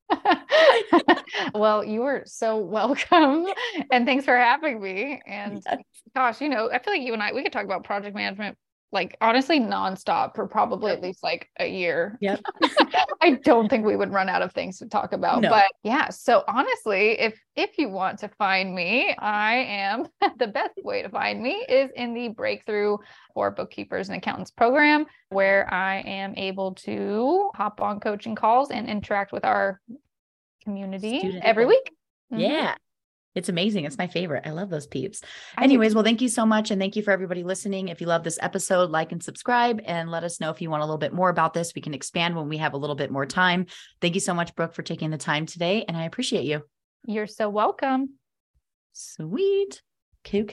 well, 1.53 1.83
you 1.83 2.03
are 2.03 2.23
so 2.25 2.57
welcome. 2.57 3.45
And 3.91 4.05
thanks 4.05 4.25
for 4.25 4.35
having 4.35 4.81
me. 4.81 5.21
And 5.25 5.61
yes. 5.65 5.77
gosh, 6.15 6.41
you 6.41 6.49
know, 6.49 6.69
I 6.71 6.79
feel 6.79 6.93
like 6.93 7.03
you 7.03 7.13
and 7.13 7.21
I, 7.21 7.33
we 7.33 7.43
could 7.43 7.53
talk 7.53 7.65
about 7.65 7.83
project 7.83 8.15
management 8.15 8.57
like 8.93 9.17
honestly 9.19 9.59
nonstop 9.59 10.35
for 10.35 10.47
probably 10.47 10.91
at 10.91 11.01
least 11.01 11.23
like 11.23 11.49
a 11.59 11.67
year. 11.67 12.17
Yep. 12.21 12.41
I 13.21 13.39
don't 13.43 13.67
think 13.67 13.85
we 13.85 13.95
would 13.95 14.13
run 14.13 14.29
out 14.29 14.41
of 14.41 14.53
things 14.53 14.77
to 14.79 14.87
talk 14.87 15.13
about. 15.13 15.41
No. 15.41 15.49
But 15.49 15.65
yeah, 15.83 16.09
so 16.09 16.43
honestly, 16.47 17.19
if 17.19 17.37
if 17.55 17.77
you 17.77 17.89
want 17.89 18.19
to 18.19 18.27
find 18.29 18.73
me, 18.73 19.15
I 19.17 19.55
am 19.55 20.07
the 20.37 20.47
best 20.47 20.79
way 20.83 21.01
to 21.01 21.09
find 21.09 21.41
me 21.41 21.65
is 21.67 21.89
in 21.95 22.13
the 22.13 22.29
breakthrough 22.29 22.97
for 23.33 23.51
bookkeepers 23.51 24.09
and 24.09 24.17
accountants 24.17 24.51
program 24.51 25.05
where 25.29 25.71
I 25.73 26.01
am 26.01 26.35
able 26.37 26.75
to 26.75 27.49
hop 27.55 27.81
on 27.81 27.99
coaching 27.99 28.35
calls 28.35 28.69
and 28.69 28.87
interact 28.87 29.31
with 29.31 29.43
our 29.43 29.81
community 30.63 31.19
Student 31.19 31.43
every 31.43 31.65
week. 31.65 31.91
Mm-hmm. 32.31 32.41
Yeah. 32.41 32.75
It's 33.35 33.49
amazing. 33.49 33.85
It's 33.85 33.97
my 33.97 34.07
favorite. 34.07 34.45
I 34.45 34.51
love 34.51 34.69
those 34.69 34.87
peeps. 34.87 35.21
Anyways, 35.59 35.95
well, 35.95 36.03
thank 36.03 36.21
you 36.21 36.29
so 36.29 36.45
much. 36.45 36.71
And 36.71 36.79
thank 36.79 36.95
you 36.95 37.03
for 37.03 37.11
everybody 37.11 37.43
listening. 37.43 37.87
If 37.87 38.01
you 38.01 38.07
love 38.07 38.23
this 38.23 38.39
episode, 38.41 38.91
like 38.91 39.11
and 39.11 39.23
subscribe 39.23 39.81
and 39.85 40.11
let 40.11 40.23
us 40.23 40.39
know 40.39 40.51
if 40.51 40.61
you 40.61 40.69
want 40.69 40.83
a 40.83 40.85
little 40.85 40.97
bit 40.97 41.13
more 41.13 41.29
about 41.29 41.53
this. 41.53 41.73
We 41.75 41.81
can 41.81 41.93
expand 41.93 42.35
when 42.35 42.49
we 42.49 42.57
have 42.57 42.73
a 42.73 42.77
little 42.77 42.95
bit 42.95 43.11
more 43.11 43.25
time. 43.25 43.65
Thank 44.01 44.15
you 44.15 44.21
so 44.21 44.33
much, 44.33 44.55
Brooke, 44.55 44.73
for 44.73 44.83
taking 44.83 45.09
the 45.09 45.17
time 45.17 45.45
today. 45.45 45.85
And 45.87 45.97
I 45.97 46.05
appreciate 46.05 46.45
you. 46.45 46.63
You're 47.05 47.27
so 47.27 47.49
welcome. 47.49 48.13
Sweet. 48.93 49.81
Coo 50.23 50.45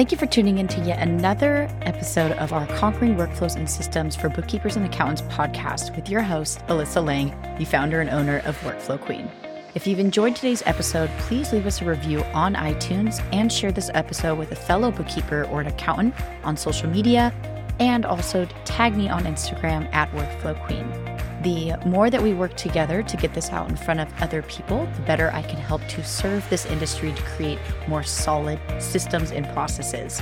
Thank 0.00 0.12
you 0.12 0.16
for 0.16 0.24
tuning 0.24 0.56
in 0.56 0.66
to 0.68 0.80
yet 0.80 1.06
another 1.06 1.68
episode 1.82 2.32
of 2.38 2.54
our 2.54 2.66
Conquering 2.68 3.16
Workflows 3.16 3.56
and 3.56 3.68
Systems 3.68 4.16
for 4.16 4.30
Bookkeepers 4.30 4.74
and 4.76 4.86
Accountants 4.86 5.20
podcast 5.20 5.94
with 5.94 6.08
your 6.08 6.22
host, 6.22 6.66
Alyssa 6.68 7.04
Lang, 7.04 7.36
the 7.58 7.66
founder 7.66 8.00
and 8.00 8.08
owner 8.08 8.38
of 8.46 8.58
Workflow 8.60 8.98
Queen. 8.98 9.30
If 9.74 9.86
you've 9.86 9.98
enjoyed 9.98 10.34
today's 10.34 10.62
episode, 10.64 11.10
please 11.18 11.52
leave 11.52 11.66
us 11.66 11.82
a 11.82 11.84
review 11.84 12.22
on 12.32 12.54
iTunes 12.54 13.22
and 13.34 13.52
share 13.52 13.72
this 13.72 13.90
episode 13.92 14.38
with 14.38 14.52
a 14.52 14.56
fellow 14.56 14.90
bookkeeper 14.90 15.44
or 15.50 15.60
an 15.60 15.66
accountant 15.66 16.14
on 16.44 16.56
social 16.56 16.88
media, 16.88 17.30
and 17.78 18.06
also 18.06 18.48
tag 18.64 18.96
me 18.96 19.10
on 19.10 19.24
Instagram 19.24 19.86
at 19.92 20.10
Workflow 20.12 20.58
Queen. 20.64 21.09
The 21.42 21.76
more 21.86 22.10
that 22.10 22.22
we 22.22 22.34
work 22.34 22.54
together 22.56 23.02
to 23.02 23.16
get 23.16 23.32
this 23.32 23.50
out 23.50 23.70
in 23.70 23.76
front 23.76 24.00
of 24.00 24.12
other 24.20 24.42
people, 24.42 24.86
the 24.94 25.02
better 25.02 25.30
I 25.32 25.42
can 25.42 25.56
help 25.56 25.86
to 25.88 26.04
serve 26.04 26.48
this 26.50 26.66
industry 26.66 27.12
to 27.12 27.22
create 27.22 27.58
more 27.88 28.02
solid 28.02 28.60
systems 28.78 29.30
and 29.30 29.48
processes. 29.54 30.20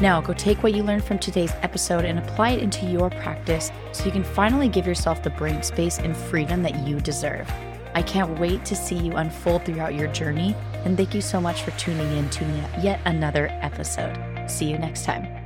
Now, 0.00 0.20
go 0.20 0.32
take 0.32 0.62
what 0.62 0.72
you 0.72 0.82
learned 0.82 1.04
from 1.04 1.18
today's 1.18 1.52
episode 1.62 2.04
and 2.04 2.18
apply 2.18 2.50
it 2.50 2.62
into 2.62 2.86
your 2.86 3.10
practice 3.10 3.70
so 3.92 4.04
you 4.04 4.12
can 4.12 4.24
finally 4.24 4.68
give 4.68 4.86
yourself 4.86 5.22
the 5.22 5.30
brain 5.30 5.62
space 5.62 5.98
and 5.98 6.16
freedom 6.16 6.62
that 6.62 6.86
you 6.86 7.00
deserve. 7.00 7.50
I 7.94 8.02
can't 8.02 8.38
wait 8.38 8.64
to 8.66 8.76
see 8.76 8.96
you 8.96 9.12
unfold 9.12 9.64
throughout 9.64 9.94
your 9.94 10.08
journey, 10.08 10.54
and 10.84 10.96
thank 10.96 11.14
you 11.14 11.20
so 11.20 11.40
much 11.40 11.62
for 11.62 11.72
tuning 11.72 12.16
in 12.16 12.30
to 12.30 12.44
yet 12.80 13.00
another 13.04 13.48
episode. 13.60 14.16
See 14.48 14.70
you 14.70 14.78
next 14.78 15.04
time. 15.04 15.39